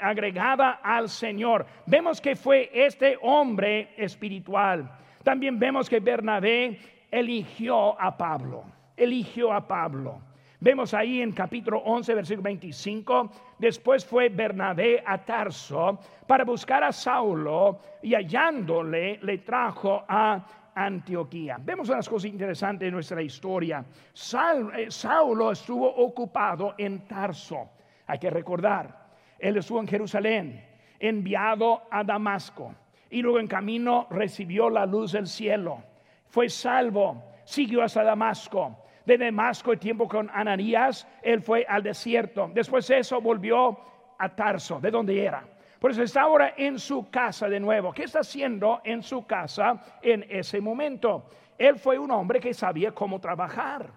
agregada 0.02 0.80
al 0.82 1.08
Señor. 1.08 1.68
Vemos 1.86 2.20
que 2.20 2.36
fue 2.36 2.72
este 2.74 3.18
hombre 3.22 3.90
espiritual. 3.96 4.90
También 5.24 5.60
vemos 5.60 5.88
que 5.88 6.00
Bernabé 6.00 6.80
eligió 7.12 8.00
a 8.02 8.18
Pablo. 8.18 8.64
Eligió 8.98 9.54
a 9.54 9.68
Pablo. 9.68 10.20
Vemos 10.64 10.94
ahí 10.94 11.22
en 11.22 11.34
capítulo 11.34 11.80
11, 11.80 12.16
versículo 12.16 12.44
25, 12.44 13.30
después 13.60 14.06
fue 14.06 14.30
Bernabé 14.30 15.04
a 15.06 15.18
Tarso 15.18 16.00
para 16.26 16.46
buscar 16.46 16.86
a 16.86 16.94
Saulo 16.94 17.80
y 18.02 18.16
hallándole 18.16 19.20
le 19.24 19.40
trajo 19.40 20.06
a 20.08 20.72
Antioquía. 20.74 21.58
Vemos 21.60 21.90
unas 21.90 22.08
cosas 22.08 22.32
interesantes 22.32 22.88
en 22.88 22.94
nuestra 22.94 23.22
historia. 23.22 23.84
Eh, 23.84 24.86
Saulo 24.88 25.52
estuvo 25.52 25.86
ocupado 25.86 26.76
en 26.78 27.06
Tarso. 27.10 27.72
Hay 28.08 28.18
que 28.18 28.30
recordar, 28.30 29.10
él 29.38 29.58
estuvo 29.58 29.82
en 29.82 29.88
Jerusalén, 29.90 30.66
enviado 30.98 31.82
a 31.92 32.06
Damasco 32.06 32.74
y 33.10 33.22
luego 33.22 33.42
en 33.42 33.48
camino 33.48 34.08
recibió 34.10 34.70
la 34.70 34.86
luz 34.86 35.12
del 35.12 35.28
cielo. 35.28 35.84
Fue 36.30 36.48
salvo, 36.48 37.22
siguió 37.44 37.84
hasta 37.84 38.02
Damasco 38.02 38.78
de 39.06 39.18
Damasco 39.18 39.72
el 39.72 39.80
tiempo 39.80 40.08
con 40.08 40.30
Ananías, 40.34 41.08
él 41.22 41.42
fue 41.42 41.66
al 41.68 41.84
desierto. 41.84 42.50
Después 42.54 42.88
de 42.88 43.00
eso 43.00 43.20
volvió 43.22 43.78
a 44.18 44.30
Tarso, 44.30 44.80
de 44.80 44.92
donde 44.92 45.24
era. 45.24 45.44
Por 45.80 45.92
eso 45.92 46.04
está 46.04 46.22
ahora 46.22 46.54
en 46.56 46.80
su 46.80 47.10
casa 47.10 47.50
de 47.50 47.60
nuevo. 47.60 47.92
¿Qué 47.92 48.04
está 48.04 48.20
haciendo 48.20 48.82
en 48.86 49.04
su 49.04 49.26
casa 49.26 49.82
en 50.02 50.26
ese 50.30 50.62
momento? 50.62 51.30
Él 51.58 51.78
fue 51.78 52.00
un 52.00 52.10
hombre 52.12 52.40
que 52.40 52.54
sabía 52.54 52.94
cómo 52.94 53.20
trabajar. 53.20 53.90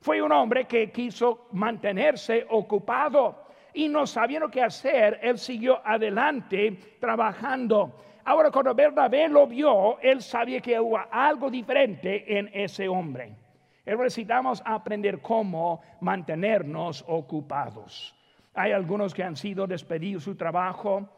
Fue 0.00 0.22
un 0.22 0.30
hombre 0.32 0.66
que 0.66 0.90
quiso 0.90 1.48
mantenerse 1.52 2.46
ocupado 2.50 3.42
y 3.74 3.88
no 3.88 4.06
sabiendo 4.06 4.48
qué 4.50 4.62
hacer, 4.62 5.18
él 5.22 5.38
siguió 5.38 5.80
adelante 5.84 6.96
trabajando. 7.00 7.92
Ahora 8.24 8.50
cuando 8.50 8.74
Bernabé 8.74 9.28
lo 9.28 9.46
vio, 9.46 9.98
él 10.00 10.22
sabía 10.22 10.60
que 10.60 10.78
hubo 10.78 10.98
algo 11.10 11.50
diferente 11.50 12.38
en 12.38 12.50
ese 12.52 12.88
hombre. 12.88 13.34
Necesitamos 13.84 14.62
aprender 14.64 15.20
cómo 15.20 15.80
mantenernos 16.00 17.04
ocupados. 17.08 18.14
Hay 18.54 18.72
algunos 18.72 19.14
que 19.14 19.24
han 19.24 19.36
sido 19.36 19.66
despedidos 19.66 20.24
de 20.24 20.32
su 20.32 20.36
trabajo 20.36 21.08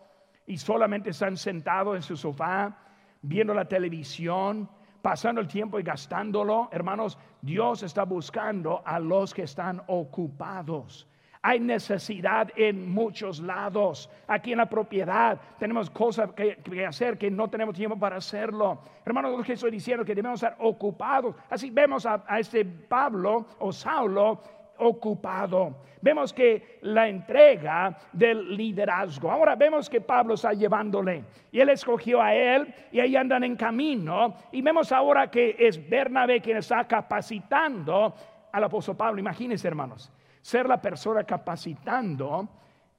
y 0.46 0.56
solamente 0.56 1.10
están 1.10 1.36
sentados 1.36 1.96
en 1.96 2.02
su 2.02 2.16
sofá 2.16 2.76
viendo 3.22 3.54
la 3.54 3.66
televisión, 3.66 4.68
pasando 5.02 5.40
el 5.40 5.48
tiempo 5.48 5.78
y 5.78 5.82
gastándolo. 5.82 6.68
Hermanos, 6.72 7.18
Dios 7.42 7.82
está 7.82 8.04
buscando 8.04 8.82
a 8.84 8.98
los 8.98 9.34
que 9.34 9.42
están 9.42 9.82
ocupados. 9.86 11.08
Hay 11.46 11.60
necesidad 11.60 12.48
en 12.56 12.90
muchos 12.90 13.38
lados. 13.38 14.08
Aquí 14.26 14.52
en 14.52 14.58
la 14.58 14.66
propiedad 14.66 15.38
tenemos 15.58 15.90
cosas 15.90 16.30
que, 16.32 16.86
hacer 16.86 17.18
que 17.18 17.30
no 17.30 17.50
tenemos 17.50 17.74
tiempo 17.74 17.98
para 17.98 18.16
hacerlo. 18.16 18.78
Hermanos, 19.04 19.36
lo 19.36 19.44
que 19.44 19.52
estoy 19.52 19.70
diciendo 19.70 20.06
que 20.06 20.14
debemos 20.14 20.42
estar 20.42 20.56
ocupados. 20.60 21.36
Así 21.50 21.68
vemos 21.68 22.06
a, 22.06 22.24
este 22.38 22.64
Pablo 22.64 23.44
o 23.58 23.72
Saulo 23.72 24.40
ocupado. 24.78 25.82
Vemos 26.00 26.32
que 26.32 26.78
la 26.80 27.08
entrega 27.08 27.94
del 28.10 28.56
liderazgo. 28.56 29.30
Ahora 29.30 29.54
vemos 29.54 29.90
que 29.90 30.00
Pablo 30.00 30.32
está 30.32 30.54
llevándole 30.54 31.24
y 31.52 31.60
él 31.60 31.68
escogió 31.68 32.22
a 32.22 32.34
él 32.34 32.74
y 32.90 33.00
ahí 33.00 33.16
andan 33.16 33.44
en 33.44 33.54
camino. 33.54 34.34
Y 34.50 34.62
vemos 34.62 34.92
ahora 34.92 35.30
que 35.30 35.56
es 35.58 35.90
Bernabé 35.90 36.40
quien 36.40 36.56
está 36.56 36.84
capacitando 36.88 38.14
al 38.50 38.64
apóstol 38.64 38.96
Pablo. 38.96 39.20
Imagínense, 39.20 39.68
hermanos, 39.68 40.10
ser 40.44 40.66
la 40.66 40.76
persona 40.76 41.24
capacitando 41.24 42.46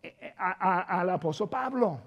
eh, 0.02 0.16
eh, 0.20 0.34
al 0.36 1.10
apóstol 1.12 1.48
Pablo. 1.48 2.00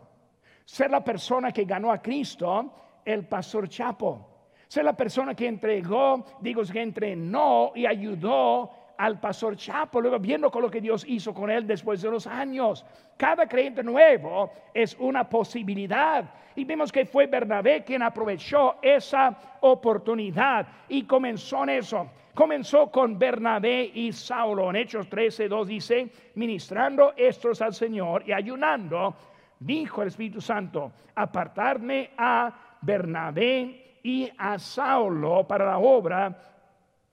Ser 0.64 0.90
la 0.90 1.04
persona 1.04 1.52
que 1.52 1.64
ganó 1.64 1.92
a 1.92 2.02
Cristo, 2.02 2.72
el 3.04 3.24
pastor 3.24 3.68
Chapo 3.68 4.28
ser 4.68 4.84
la 4.84 4.92
persona 4.92 5.34
que 5.34 5.46
entregó, 5.46 6.24
digo, 6.40 6.62
que 6.62 6.82
entrenó 6.82 7.72
y 7.74 7.86
ayudó 7.86 8.70
al 8.98 9.18
pastor 9.18 9.56
Chapo, 9.56 10.00
luego 10.00 10.18
viendo 10.18 10.50
con 10.50 10.60
lo 10.60 10.70
que 10.70 10.80
Dios 10.80 11.04
hizo 11.08 11.32
con 11.32 11.50
él 11.50 11.66
después 11.66 12.02
de 12.02 12.10
los 12.10 12.26
años. 12.26 12.84
Cada 13.16 13.46
creyente 13.46 13.82
nuevo 13.82 14.50
es 14.74 14.94
una 14.98 15.28
posibilidad. 15.28 16.24
Y 16.54 16.64
vemos 16.64 16.92
que 16.92 17.06
fue 17.06 17.26
Bernabé 17.26 17.82
quien 17.84 18.02
aprovechó 18.02 18.76
esa 18.82 19.38
oportunidad 19.60 20.66
y 20.88 21.04
comenzó 21.04 21.62
en 21.62 21.70
eso. 21.70 22.10
Comenzó 22.38 22.88
con 22.88 23.18
Bernabé 23.18 23.90
y 23.92 24.12
Saulo. 24.12 24.70
En 24.70 24.76
Hechos 24.76 25.08
13, 25.08 25.48
2 25.48 25.66
dice, 25.66 26.08
ministrando 26.36 27.12
estos 27.16 27.60
al 27.60 27.74
Señor 27.74 28.22
y 28.24 28.32
ayunando, 28.32 29.12
dijo 29.58 30.02
el 30.02 30.08
Espíritu 30.08 30.40
Santo, 30.40 30.92
apartarme 31.16 32.10
a 32.16 32.76
Bernabé 32.80 33.98
y 34.04 34.30
a 34.38 34.56
Saulo 34.56 35.48
para 35.48 35.66
la 35.66 35.78
obra 35.78 36.40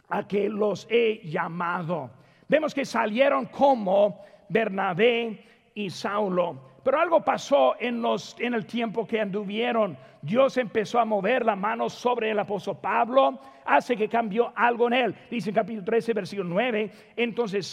a 0.10 0.28
que 0.28 0.48
los 0.48 0.86
he 0.92 1.28
llamado. 1.28 2.12
Vemos 2.48 2.76
que 2.76 2.86
salieron 2.86 3.48
como 3.48 4.24
Bernabé 4.48 5.44
y 5.74 5.90
Saulo. 5.90 6.75
Pero 6.86 7.00
algo 7.00 7.22
pasó 7.22 7.76
en, 7.80 8.00
los, 8.00 8.36
en 8.40 8.54
el 8.54 8.68
tiempo 8.68 9.08
que 9.08 9.20
anduvieron. 9.20 9.98
Dios 10.22 10.56
empezó 10.58 11.00
a 11.00 11.06
mover 11.06 11.44
la 11.44 11.56
mano 11.56 11.90
sobre 11.90 12.30
el 12.30 12.38
apóstol 12.38 12.78
Pablo, 12.80 13.40
hace 13.66 13.98
que 13.98 14.08
cambió 14.08 14.54
algo 14.56 14.86
en 14.86 14.94
él. 14.94 15.16
Dice 15.32 15.50
en 15.50 15.56
capítulo 15.56 15.84
13, 15.84 16.14
versículo 16.14 16.48
9. 16.48 16.92
Entonces 17.16 17.66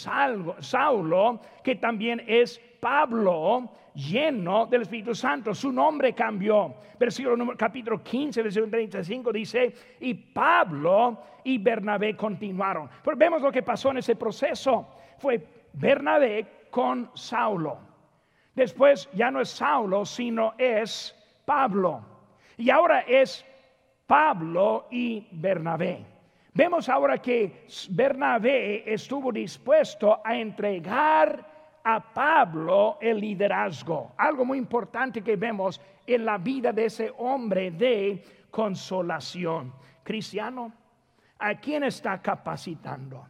Saulo, 0.61 1.39
que 1.63 1.75
también 1.75 2.23
es 2.25 2.59
Pablo, 2.79 3.69
lleno 3.93 4.65
del 4.65 4.81
Espíritu 4.81 5.13
Santo. 5.13 5.53
Su 5.53 5.71
nombre 5.71 6.13
cambió. 6.13 6.73
Versículo 6.99 7.55
capítulo 7.55 8.01
15, 8.03 8.41
versículo 8.41 8.71
35 8.71 9.31
dice, 9.31 9.73
y 9.99 10.15
Pablo 10.15 11.19
y 11.43 11.59
Bernabé 11.59 12.15
continuaron. 12.15 12.89
Vemos 13.15 13.43
lo 13.43 13.51
que 13.51 13.61
pasó 13.61 13.91
en 13.91 13.97
ese 13.97 14.15
proceso. 14.15 14.87
Fue 15.19 15.39
Bernabé 15.71 16.47
con 16.71 17.11
Saulo. 17.13 17.92
Después 18.55 19.09
ya 19.13 19.31
no 19.31 19.41
es 19.41 19.49
Saulo, 19.49 20.05
sino 20.05 20.53
es 20.57 21.15
Pablo. 21.45 22.05
Y 22.57 22.69
ahora 22.69 23.01
es 23.01 23.45
Pablo 24.05 24.87
y 24.91 25.27
Bernabé. 25.31 26.05
Vemos 26.53 26.87
ahora 26.87 27.17
que 27.17 27.65
Bernabé 27.89 28.93
estuvo 28.93 29.31
dispuesto 29.31 30.21
a 30.23 30.37
entregar 30.37 31.53
a 31.83 32.13
Pablo 32.13 32.97
el 33.01 33.19
liderazgo. 33.19 34.13
Algo 34.17 34.45
muy 34.45 34.59
importante 34.59 35.23
que 35.23 35.35
vemos 35.35 35.81
en 36.05 36.25
la 36.25 36.37
vida 36.37 36.71
de 36.71 36.85
ese 36.85 37.11
hombre 37.17 37.71
de 37.71 38.23
consolación. 38.51 39.73
Cristiano, 40.03 40.71
¿a 41.39 41.55
quién 41.55 41.85
está 41.85 42.21
capacitando? 42.21 43.25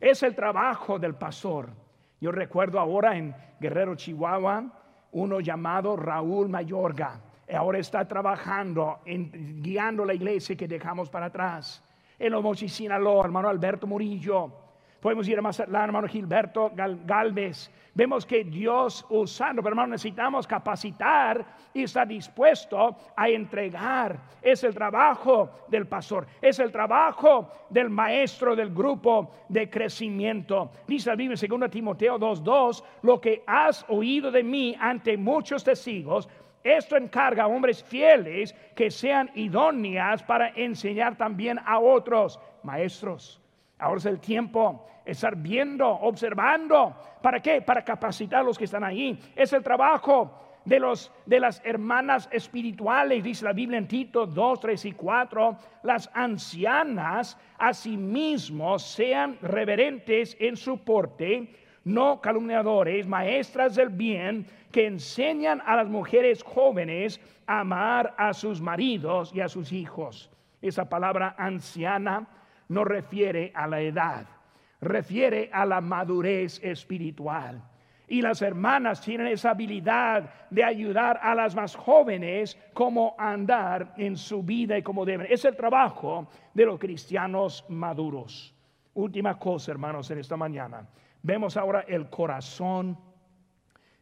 Es 0.00 0.22
el 0.24 0.34
trabajo 0.34 0.98
del 0.98 1.14
pastor. 1.14 1.83
Yo 2.24 2.32
recuerdo 2.32 2.80
ahora 2.80 3.18
en 3.18 3.34
Guerrero, 3.60 3.96
Chihuahua, 3.96 4.64
uno 5.12 5.40
llamado 5.40 5.94
Raúl 5.94 6.48
Mayorga. 6.48 7.20
Ahora 7.54 7.78
está 7.78 8.08
trabajando, 8.08 9.00
en, 9.04 9.60
guiando 9.62 10.06
la 10.06 10.14
iglesia 10.14 10.56
que 10.56 10.66
dejamos 10.66 11.10
para 11.10 11.26
atrás. 11.26 11.84
En 12.18 12.32
Omochi, 12.32 12.66
Sinaloa, 12.66 13.26
hermano 13.26 13.50
Alberto 13.50 13.86
Murillo 13.86 14.63
Podemos 15.04 15.28
ir 15.28 15.38
a 15.38 15.42
Mazatlán, 15.42 15.84
hermano 15.84 16.08
Gilberto 16.08 16.72
Galvez. 16.74 17.70
Vemos 17.92 18.24
que 18.24 18.42
Dios 18.42 19.04
usando, 19.10 19.62
pero 19.62 19.74
hermano, 19.74 19.90
necesitamos 19.90 20.46
capacitar 20.46 21.44
y 21.74 21.82
estar 21.82 22.08
dispuesto 22.08 22.96
a 23.14 23.28
entregar. 23.28 24.18
Es 24.40 24.64
el 24.64 24.74
trabajo 24.74 25.50
del 25.68 25.86
pastor, 25.86 26.26
es 26.40 26.58
el 26.58 26.72
trabajo 26.72 27.50
del 27.68 27.90
maestro 27.90 28.56
del 28.56 28.70
grupo 28.72 29.30
de 29.50 29.68
crecimiento. 29.68 30.70
Dice 30.86 31.10
la 31.10 31.16
Biblia, 31.16 31.36
2 31.36 31.70
Timoteo 31.70 32.18
2:2, 32.18 32.82
lo 33.02 33.20
que 33.20 33.42
has 33.46 33.84
oído 33.88 34.30
de 34.30 34.42
mí 34.42 34.74
ante 34.80 35.18
muchos 35.18 35.62
testigos, 35.62 36.30
esto 36.62 36.96
encarga 36.96 37.42
a 37.42 37.48
hombres 37.48 37.84
fieles 37.84 38.54
que 38.74 38.90
sean 38.90 39.30
idóneas 39.34 40.22
para 40.22 40.48
enseñar 40.56 41.14
también 41.14 41.60
a 41.62 41.78
otros 41.78 42.40
maestros. 42.62 43.43
Ahora 43.78 43.98
es 43.98 44.06
el 44.06 44.20
tiempo 44.20 44.86
estar 45.04 45.36
viendo, 45.36 45.88
observando. 45.88 46.96
¿Para 47.22 47.40
qué? 47.40 47.62
Para 47.62 47.84
capacitar 47.84 48.40
a 48.40 48.44
los 48.44 48.58
que 48.58 48.64
están 48.64 48.84
ahí. 48.84 49.18
Es 49.34 49.52
el 49.52 49.62
trabajo 49.62 50.44
de, 50.64 50.80
los, 50.80 51.12
de 51.26 51.40
las 51.40 51.60
hermanas 51.64 52.28
espirituales, 52.32 53.22
dice 53.22 53.44
la 53.44 53.52
Biblia 53.52 53.78
en 53.78 53.88
Tito 53.88 54.26
2, 54.26 54.60
3 54.60 54.84
y 54.86 54.92
4. 54.92 55.56
Las 55.82 56.10
ancianas 56.14 57.38
asimismo 57.58 58.78
sean 58.78 59.38
reverentes 59.42 60.36
en 60.40 60.56
su 60.56 60.78
porte, 60.78 61.52
no 61.84 62.20
calumniadores, 62.20 63.06
maestras 63.06 63.74
del 63.74 63.90
bien, 63.90 64.46
que 64.72 64.86
enseñan 64.86 65.62
a 65.66 65.76
las 65.76 65.88
mujeres 65.88 66.42
jóvenes 66.42 67.20
a 67.46 67.60
amar 67.60 68.14
a 68.16 68.32
sus 68.32 68.60
maridos 68.60 69.32
y 69.34 69.40
a 69.40 69.48
sus 69.48 69.72
hijos. 69.72 70.30
Esa 70.62 70.88
palabra 70.88 71.34
anciana 71.36 72.26
no 72.68 72.84
refiere 72.84 73.52
a 73.54 73.66
la 73.66 73.80
edad, 73.80 74.26
refiere 74.80 75.50
a 75.52 75.64
la 75.66 75.80
madurez 75.80 76.62
espiritual. 76.62 77.62
Y 78.06 78.20
las 78.20 78.42
hermanas 78.42 79.00
tienen 79.00 79.28
esa 79.28 79.50
habilidad 79.50 80.30
de 80.50 80.62
ayudar 80.62 81.18
a 81.22 81.34
las 81.34 81.54
más 81.54 81.74
jóvenes 81.74 82.58
como 82.74 83.14
andar 83.18 83.94
en 83.96 84.16
su 84.16 84.42
vida 84.42 84.76
y 84.76 84.82
como 84.82 85.06
deben. 85.06 85.26
Es 85.30 85.44
el 85.46 85.56
trabajo 85.56 86.28
de 86.52 86.66
los 86.66 86.78
cristianos 86.78 87.64
maduros. 87.70 88.54
Última 88.92 89.38
cosa, 89.38 89.72
hermanos, 89.72 90.10
en 90.10 90.18
esta 90.18 90.36
mañana. 90.36 90.86
Vemos 91.22 91.56
ahora 91.56 91.86
el 91.88 92.10
corazón 92.10 92.98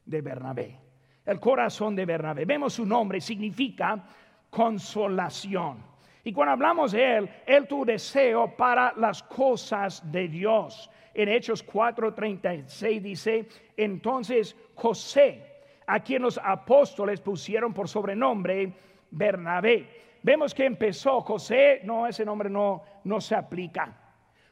de 0.05 0.21
Bernabé. 0.21 0.79
El 1.25 1.39
corazón 1.39 1.95
de 1.95 2.05
Bernabé. 2.05 2.45
Vemos 2.45 2.75
su 2.75 2.85
nombre, 2.85 3.21
significa 3.21 4.05
consolación. 4.51 5.92
Y 6.25 6.33
cuando 6.33 6.53
hablamos 6.53 6.93
de 6.93 7.17
Él, 7.17 7.31
Él 7.47 7.67
tuvo 7.67 7.85
deseo 7.85 8.55
para 8.57 8.93
las 8.97 9.23
cosas 9.23 10.11
de 10.11 10.29
Dios. 10.29 10.91
En 11.15 11.29
Hechos 11.29 11.65
4:36 11.67 13.01
dice, 13.01 13.49
entonces 13.77 14.57
José, 14.75 15.53
a 15.87 16.01
quien 16.01 16.23
los 16.23 16.41
apóstoles 16.43 17.21
pusieron 17.21 17.75
por 17.75 17.89
sobrenombre 17.89 18.73
Bernabé. 19.11 20.03
Vemos 20.23 20.55
que 20.55 20.65
empezó 20.65 21.21
José, 21.21 21.81
no, 21.83 22.07
ese 22.07 22.25
nombre 22.25 22.49
no, 22.49 22.83
no 23.05 23.21
se 23.21 23.35
aplica. 23.35 23.93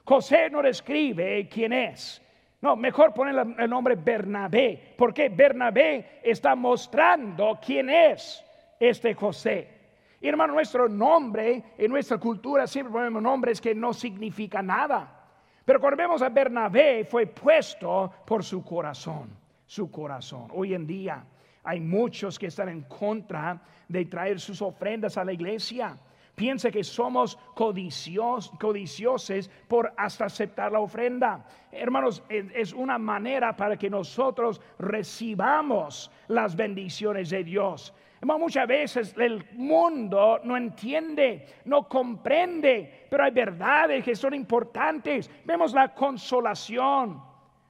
José 0.05 0.51
no 0.51 0.61
describe 0.61 1.49
quién 1.49 1.73
es. 1.73 2.21
No, 2.61 2.77
mejor 2.77 3.15
poner 3.15 3.47
el 3.59 3.71
nombre 3.71 3.95
Bernabé, 3.95 4.95
porque 4.99 5.31
Bernabé 5.31 6.21
está 6.23 6.55
mostrando 6.55 7.59
quién 7.65 7.89
es 7.89 8.45
este 8.79 9.15
José. 9.15 9.80
Y 10.21 10.29
hermano, 10.29 10.53
nuestro 10.53 10.89
nombre 10.89 11.65
en 11.79 11.91
nuestra 11.91 12.19
cultura 12.19 12.67
siempre 12.67 12.93
ponemos 12.93 13.23
nombres 13.23 13.61
que 13.61 13.75
no 13.75 13.95
significan 13.95 14.67
nada. 14.67 15.17
Pero 15.65 15.81
cuando 15.81 15.97
vemos 15.97 16.21
a 16.21 16.29
Bernabé 16.29 17.05
fue 17.05 17.27
puesto 17.27 18.13
por 18.27 18.45
su 18.45 18.63
corazón, 18.63 19.31
su 19.67 19.91
corazón. 19.91 20.49
Hoy 20.53 20.75
en 20.75 20.87
día 20.87 21.25
hay 21.63 21.81
muchos 21.81 22.39
que 22.39 22.47
están 22.47 22.69
en 22.69 22.83
contra 22.83 23.63
de 23.89 24.05
traer 24.05 24.41
sus 24.41 24.61
ofrendas 24.61 25.17
a 25.17 25.25
la 25.25 25.33
iglesia. 25.33 25.97
Piensa 26.35 26.71
que 26.71 26.85
somos 26.85 27.37
codicios, 27.55 28.51
codiciosos 28.61 29.51
por 29.69 29.93
hasta 29.97 30.27
aceptar 30.27 30.73
la 30.73 30.81
ofrenda. 30.81 31.47
Hermanos, 31.71 32.23
es 32.29 32.73
una 32.73 32.99
manera 32.99 33.57
para 33.57 33.77
que 33.77 33.91
nosotros 33.91 34.61
recibamos 34.79 36.11
las 36.29 36.57
bendiciones 36.57 37.31
de 37.31 37.45
Dios 37.45 37.95
muchas 38.23 38.67
veces 38.67 39.15
el 39.17 39.47
mundo 39.53 40.41
no 40.45 40.57
entiende, 40.57 41.47
no 41.65 41.89
comprende, 41.89 43.07
pero 43.09 43.25
hay 43.25 43.31
verdades 43.31 44.05
que 44.05 44.15
son 44.15 44.35
importantes. 44.35 45.31
Vemos 45.45 45.73
la 45.73 45.95
consolación. 45.95 47.23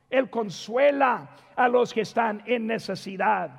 Él 0.09 0.29
consuela 0.29 1.31
a 1.55 1.69
los 1.69 1.95
que 1.95 2.01
están 2.01 2.43
en 2.47 2.67
necesidad. 2.67 3.51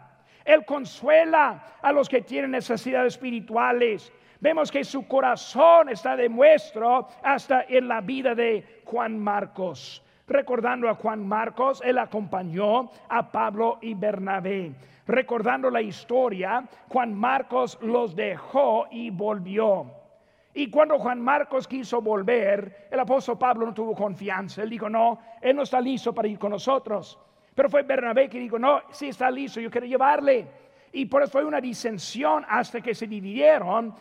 Él 0.43 0.65
consuela 0.65 1.77
a 1.81 1.91
los 1.93 2.09
que 2.09 2.21
tienen 2.21 2.51
necesidades 2.51 3.13
espirituales. 3.13 4.11
Vemos 4.41 4.71
que 4.71 4.83
su 4.83 5.07
corazón 5.07 5.89
está 5.89 6.15
de 6.15 6.27
muestro 6.27 7.07
hasta 7.23 7.63
en 7.69 7.87
la 7.87 8.01
vida 8.01 8.35
de 8.35 8.81
Juan 8.83 9.17
Marcos. 9.17 10.03
Recordando 10.31 10.89
a 10.89 10.95
Juan 10.95 11.27
Marcos, 11.27 11.81
él 11.85 11.97
acompañó 11.97 12.89
a 13.09 13.31
Pablo 13.31 13.77
y 13.81 13.93
Bernabé. 13.93 14.71
Recordando 15.07 15.69
la 15.69 15.81
historia, 15.81 16.63
Juan 16.87 17.13
Marcos 17.13 17.77
los 17.81 18.15
dejó 18.15 18.87
y 18.91 19.09
volvió. 19.09 19.91
Y 20.53 20.69
cuando 20.69 20.99
Juan 20.99 21.21
Marcos 21.21 21.67
quiso 21.67 22.01
volver, 22.01 22.87
el 22.91 22.99
apóstol 22.99 23.37
Pablo 23.37 23.65
no 23.65 23.73
tuvo 23.73 23.95
confianza. 23.95 24.63
Él 24.63 24.69
dijo, 24.69 24.89
no, 24.89 25.19
él 25.41 25.55
no 25.55 25.63
está 25.63 25.79
listo 25.79 26.13
para 26.13 26.27
ir 26.27 26.37
con 26.37 26.51
nosotros. 26.51 27.17
Pero 27.55 27.69
fue 27.69 27.83
Bernabé 27.83 28.29
que 28.29 28.39
dijo, 28.39 28.59
no, 28.59 28.81
sí 28.91 29.07
está 29.07 29.31
listo, 29.31 29.59
yo 29.59 29.71
quiero 29.71 29.87
llevarle. 29.87 30.47
Y 30.91 31.05
por 31.05 31.23
eso 31.23 31.31
fue 31.31 31.45
una 31.45 31.61
disensión 31.61 32.45
hasta 32.49 32.81
que 32.81 32.93
se 32.93 33.07
dividieron 33.07 33.93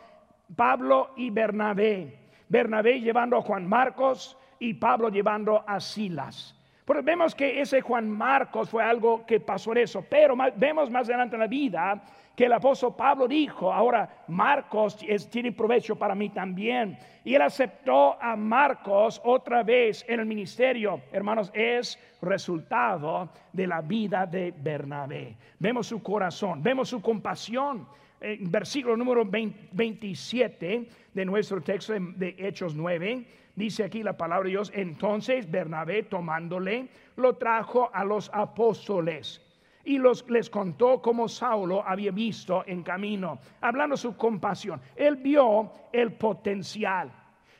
Pablo 0.56 1.10
y 1.16 1.30
Bernabé. 1.30 2.18
Bernabé 2.48 3.00
llevando 3.00 3.36
a 3.36 3.42
Juan 3.42 3.68
Marcos 3.68 4.36
y 4.60 4.74
Pablo 4.74 5.08
llevando 5.08 5.64
a 5.66 5.80
Silas. 5.80 6.54
Porque 6.84 7.02
vemos 7.02 7.34
que 7.34 7.60
ese 7.60 7.80
Juan 7.80 8.08
Marcos 8.08 8.70
fue 8.70 8.82
algo 8.82 9.24
que 9.26 9.40
pasó 9.40 9.72
en 9.72 9.78
eso, 9.78 10.04
pero 10.08 10.36
vemos 10.56 10.90
más 10.90 11.08
adelante 11.08 11.36
en 11.36 11.40
la 11.40 11.46
vida 11.46 12.02
que 12.34 12.46
el 12.46 12.52
apóstol 12.52 12.94
Pablo 12.96 13.28
dijo, 13.28 13.72
ahora 13.72 14.24
Marcos 14.28 14.96
tiene 15.30 15.52
provecho 15.52 15.96
para 15.96 16.14
mí 16.14 16.30
también. 16.30 16.98
Y 17.22 17.34
él 17.34 17.42
aceptó 17.42 18.16
a 18.20 18.34
Marcos 18.34 19.20
otra 19.24 19.62
vez 19.62 20.04
en 20.08 20.20
el 20.20 20.26
ministerio. 20.26 21.02
Hermanos, 21.12 21.50
es 21.52 21.98
resultado 22.22 23.28
de 23.52 23.66
la 23.66 23.82
vida 23.82 24.24
de 24.24 24.54
Bernabé. 24.56 25.36
Vemos 25.58 25.88
su 25.88 26.02
corazón, 26.02 26.62
vemos 26.62 26.88
su 26.88 27.02
compasión. 27.02 27.86
En 28.22 28.50
versículo 28.50 28.96
número 28.96 29.24
27 29.24 30.88
de 31.12 31.24
nuestro 31.24 31.60
texto 31.60 31.92
de 31.92 32.36
Hechos 32.38 32.74
9, 32.74 33.26
dice 33.60 33.84
aquí 33.84 34.02
la 34.02 34.16
palabra 34.16 34.44
de 34.44 34.50
Dios, 34.50 34.72
entonces 34.74 35.50
Bernabé 35.50 36.02
tomándole, 36.02 36.88
lo 37.16 37.36
trajo 37.36 37.90
a 37.92 38.04
los 38.04 38.30
apóstoles 38.34 39.40
y 39.84 39.98
los, 39.98 40.28
les 40.28 40.50
contó 40.50 41.00
cómo 41.00 41.28
Saulo 41.28 41.82
había 41.86 42.10
visto 42.10 42.64
en 42.66 42.82
camino, 42.82 43.38
hablando 43.60 43.96
su 43.96 44.16
compasión. 44.16 44.80
Él 44.96 45.16
vio 45.16 45.72
el 45.92 46.12
potencial, 46.12 47.10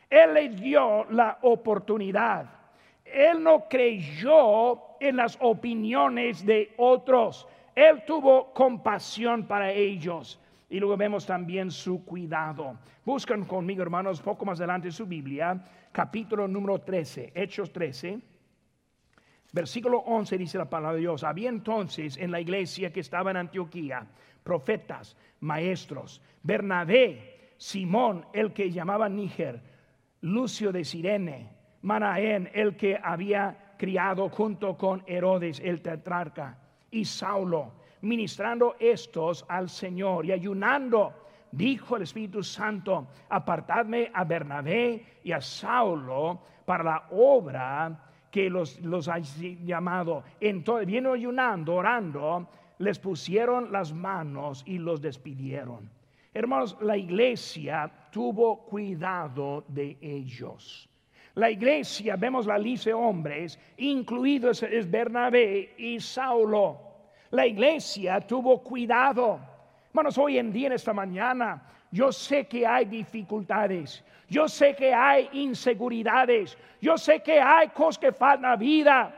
él 0.09 0.35
le 0.35 0.49
dio 0.49 1.05
la 1.11 1.39
oportunidad. 1.43 2.47
Él 3.05 3.43
no 3.43 3.69
creyó 3.69 4.99
en 5.01 5.17
las 5.17 5.37
opiniones 5.41 6.45
de 6.45 6.73
otros. 6.77 7.47
Él 7.75 8.05
tuvo 8.07 8.53
compasión 8.53 9.47
para 9.47 9.71
ellos. 9.73 10.41
Y 10.69 10.79
luego 10.79 10.97
vemos 10.97 11.27
también 11.27 11.71
su 11.71 12.05
cuidado. 12.05 12.77
Buscan 13.05 13.45
conmigo, 13.45 13.83
hermanos, 13.83 14.21
poco 14.21 14.45
más 14.45 14.61
adelante 14.61 14.93
su 14.93 15.07
Biblia, 15.07 15.61
capítulo 15.93 16.47
número 16.49 16.81
13, 16.81 17.33
Hechos 17.35 17.73
13. 17.73 18.21
Versículo 19.53 19.99
11 19.99 20.39
dice 20.39 20.59
la 20.59 20.71
palabra 20.71 20.95
de 20.95 21.01
Dios. 21.01 21.25
Había 21.25 21.49
entonces 21.49 22.17
en 22.17 22.31
la 22.31 22.41
iglesia 22.41 22.93
que 22.93 23.01
estaba 23.01 23.31
en 23.31 23.37
Antioquía 23.37 24.07
profetas, 24.43 25.17
maestros, 25.41 26.23
Bernabé, 26.43 27.55
Simón, 27.57 28.27
el 28.33 28.53
que 28.53 28.71
llamaba 28.71 29.09
Níger, 29.09 29.61
Lucio 30.23 30.73
de 30.73 30.85
Sirene, 30.85 31.51
Manaén, 31.83 32.51
el 32.55 32.77
que 32.77 32.99
había 33.03 33.75
criado 33.77 34.29
junto 34.29 34.77
con 34.77 35.03
Herodes 35.07 35.61
el 35.61 35.83
tetrarca, 35.83 36.59
y 36.91 37.05
Saulo, 37.05 37.73
ministrando 38.03 38.77
estos 38.79 39.45
al 39.49 39.69
Señor 39.69 40.27
y 40.27 40.33
ayunando. 40.33 41.20
Dijo 41.53 41.97
el 41.97 42.03
Espíritu 42.03 42.43
Santo, 42.43 43.09
apartadme 43.29 44.11
a 44.15 44.25
Bernabé 44.25 45.19
y 45.25 45.33
a 45.33 45.41
Saulo 45.41 46.41
para 46.65 46.85
la 46.85 47.07
obra 47.11 48.11
que 48.31 48.49
los, 48.49 48.81
los 48.81 49.09
ha 49.09 49.19
llamado. 49.19 50.23
Entonces, 50.41 50.87
viene 50.87 51.09
ayunando, 51.09 51.75
orando, 51.75 52.49
les 52.79 52.99
pusieron 52.99 53.73
las 53.73 53.93
manos 53.93 54.63
y 54.67 54.79
los 54.79 55.01
despidieron. 55.01 55.91
Hermanos, 56.33 56.77
la 56.81 56.97
iglesia 56.97 57.91
tuvo 58.13 58.65
cuidado 58.65 59.65
de 59.67 59.99
ellos. 60.01 60.89
La 61.35 61.51
iglesia, 61.51 62.17
vemos 62.17 62.47
la 62.47 62.59
lista 62.59 62.91
de 62.91 62.95
hombres, 62.95 63.59
incluidos 63.79 64.63
es 64.63 64.89
Bernabé 64.89 65.75
y 65.79 65.99
Saulo. 65.99 66.79
La 67.31 67.47
iglesia 67.47 68.21
tuvo 68.21 68.63
cuidado. 68.63 69.41
Hermanos, 69.91 70.19
hoy 70.19 70.39
en 70.39 70.53
día, 70.53 70.69
en 70.69 70.75
esta 70.75 70.93
mañana, 70.93 71.61
yo 71.91 72.13
sé 72.13 72.47
que 72.47 72.65
hay 72.65 72.85
dificultades. 72.85 74.05
Yo 74.29 74.49
sé 74.49 74.77
que 74.77 74.95
hay 74.95 75.29
inseguridades. 75.33 76.57
Yo 76.81 76.97
sé 76.97 77.21
que 77.21 77.41
hay 77.41 77.69
cosas 77.71 77.99
que 77.99 78.13
faltan 78.13 78.53
a 78.53 78.55
vida. 78.55 79.13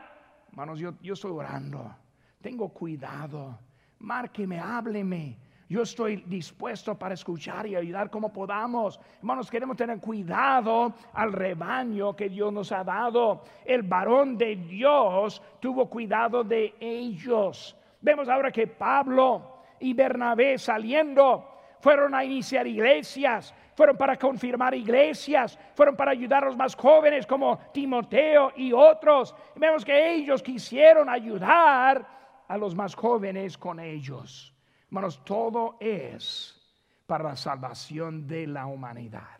Hermanos, 0.49 0.79
yo, 0.79 0.93
yo 0.99 1.13
estoy 1.13 1.29
orando. 1.29 1.95
Tengo 2.41 2.69
cuidado. 2.69 3.59
Márqueme, 3.99 4.59
hábleme. 4.59 5.37
Yo 5.69 5.83
estoy 5.83 6.17
dispuesto 6.25 6.97
para 6.97 7.13
escuchar 7.13 7.67
y 7.67 7.75
ayudar 7.75 8.09
como 8.09 8.33
podamos. 8.33 8.99
Hermanos, 9.19 9.51
queremos 9.51 9.77
tener 9.77 9.99
cuidado 9.99 10.93
al 11.13 11.31
rebaño 11.31 12.15
que 12.15 12.29
Dios 12.29 12.51
nos 12.51 12.71
ha 12.71 12.83
dado. 12.83 13.43
El 13.63 13.83
varón 13.83 14.39
de 14.39 14.55
Dios 14.55 15.39
tuvo 15.59 15.87
cuidado 15.87 16.43
de 16.43 16.73
ellos. 16.79 17.77
Vemos 18.01 18.27
ahora 18.27 18.51
que 18.51 18.65
Pablo 18.65 19.52
y 19.83 19.93
Bernabé 19.93 20.57
saliendo 20.57 21.49
fueron 21.81 22.15
a 22.15 22.23
iniciar 22.23 22.65
iglesias, 22.65 23.53
fueron 23.75 23.97
para 23.97 24.17
confirmar 24.17 24.73
iglesias, 24.73 25.59
fueron 25.75 25.97
para 25.97 26.11
ayudar 26.11 26.43
a 26.43 26.47
los 26.47 26.55
más 26.55 26.73
jóvenes 26.73 27.27
como 27.27 27.57
Timoteo 27.73 28.53
y 28.55 28.71
otros. 28.71 29.35
vemos 29.57 29.83
que 29.83 30.13
ellos 30.13 30.41
quisieron 30.41 31.09
ayudar 31.09 32.07
a 32.47 32.57
los 32.57 32.73
más 32.73 32.95
jóvenes 32.95 33.57
con 33.57 33.81
ellos. 33.81 34.55
Hermanos, 34.87 35.21
todo 35.25 35.75
es 35.81 36.57
para 37.05 37.25
la 37.25 37.35
salvación 37.35 38.25
de 38.25 38.47
la 38.47 38.65
humanidad. 38.65 39.39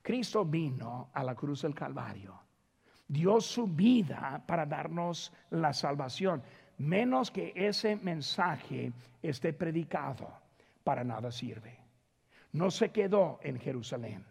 Cristo 0.00 0.44
vino 0.44 1.10
a 1.12 1.24
la 1.24 1.34
cruz 1.34 1.62
del 1.62 1.74
Calvario, 1.74 2.40
dio 3.08 3.40
su 3.40 3.66
vida 3.66 4.40
para 4.46 4.64
darnos 4.64 5.32
la 5.50 5.72
salvación, 5.72 6.44
menos 6.78 7.30
que 7.30 7.52
ese 7.54 7.96
mensaje 7.96 8.92
esté 9.22 9.52
predicado 9.52 10.32
para 10.84 11.04
nada 11.04 11.30
sirve. 11.30 11.76
No 12.52 12.70
se 12.70 12.90
quedó 12.90 13.38
en 13.42 13.58
Jerusalén, 13.58 14.24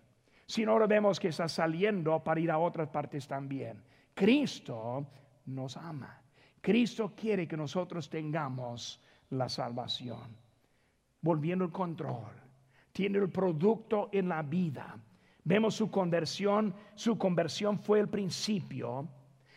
sino 0.46 0.72
ahora 0.72 0.88
vemos 0.88 1.20
que 1.20 1.28
está 1.28 1.48
saliendo 1.48 2.24
para 2.24 2.40
ir 2.40 2.50
a 2.50 2.58
otras 2.58 2.90
partes 2.90 3.28
también. 3.28 3.84
Cristo 4.14 5.06
nos 5.46 5.78
ama. 5.78 6.22
Cristo 6.62 7.14
quiere 7.16 7.48
que 7.48 7.56
nosotros 7.56 8.10
tengamos 8.10 9.00
la 9.30 9.48
salvación. 9.50 10.36
Volviendo 11.22 11.66
el 11.66 11.72
control. 11.72 12.32
Tiene 12.92 13.20
el 13.20 13.30
producto 13.30 14.10
en 14.12 14.30
la 14.30 14.42
vida. 14.42 14.98
Vemos 15.44 15.76
su 15.76 15.92
conversión. 15.92 16.74
Su 16.96 17.18
conversión 17.18 17.78
fue 17.78 18.00
el 18.00 18.08
principio. 18.08 19.08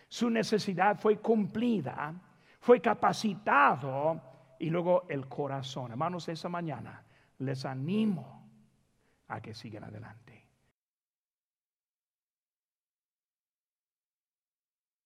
Su 0.09 0.29
necesidad 0.29 1.01
fue 1.01 1.19
cumplida. 1.19 2.15
Fue 2.61 2.81
capacitado 2.81 4.21
y 4.59 4.69
luego 4.69 5.07
el 5.09 5.27
corazón. 5.27 5.91
Hermanos, 5.91 6.29
esa 6.29 6.49
mañana 6.49 7.03
les 7.39 7.65
animo 7.65 8.47
a 9.29 9.41
que 9.41 9.55
sigan 9.55 9.85
adelante. 9.85 10.30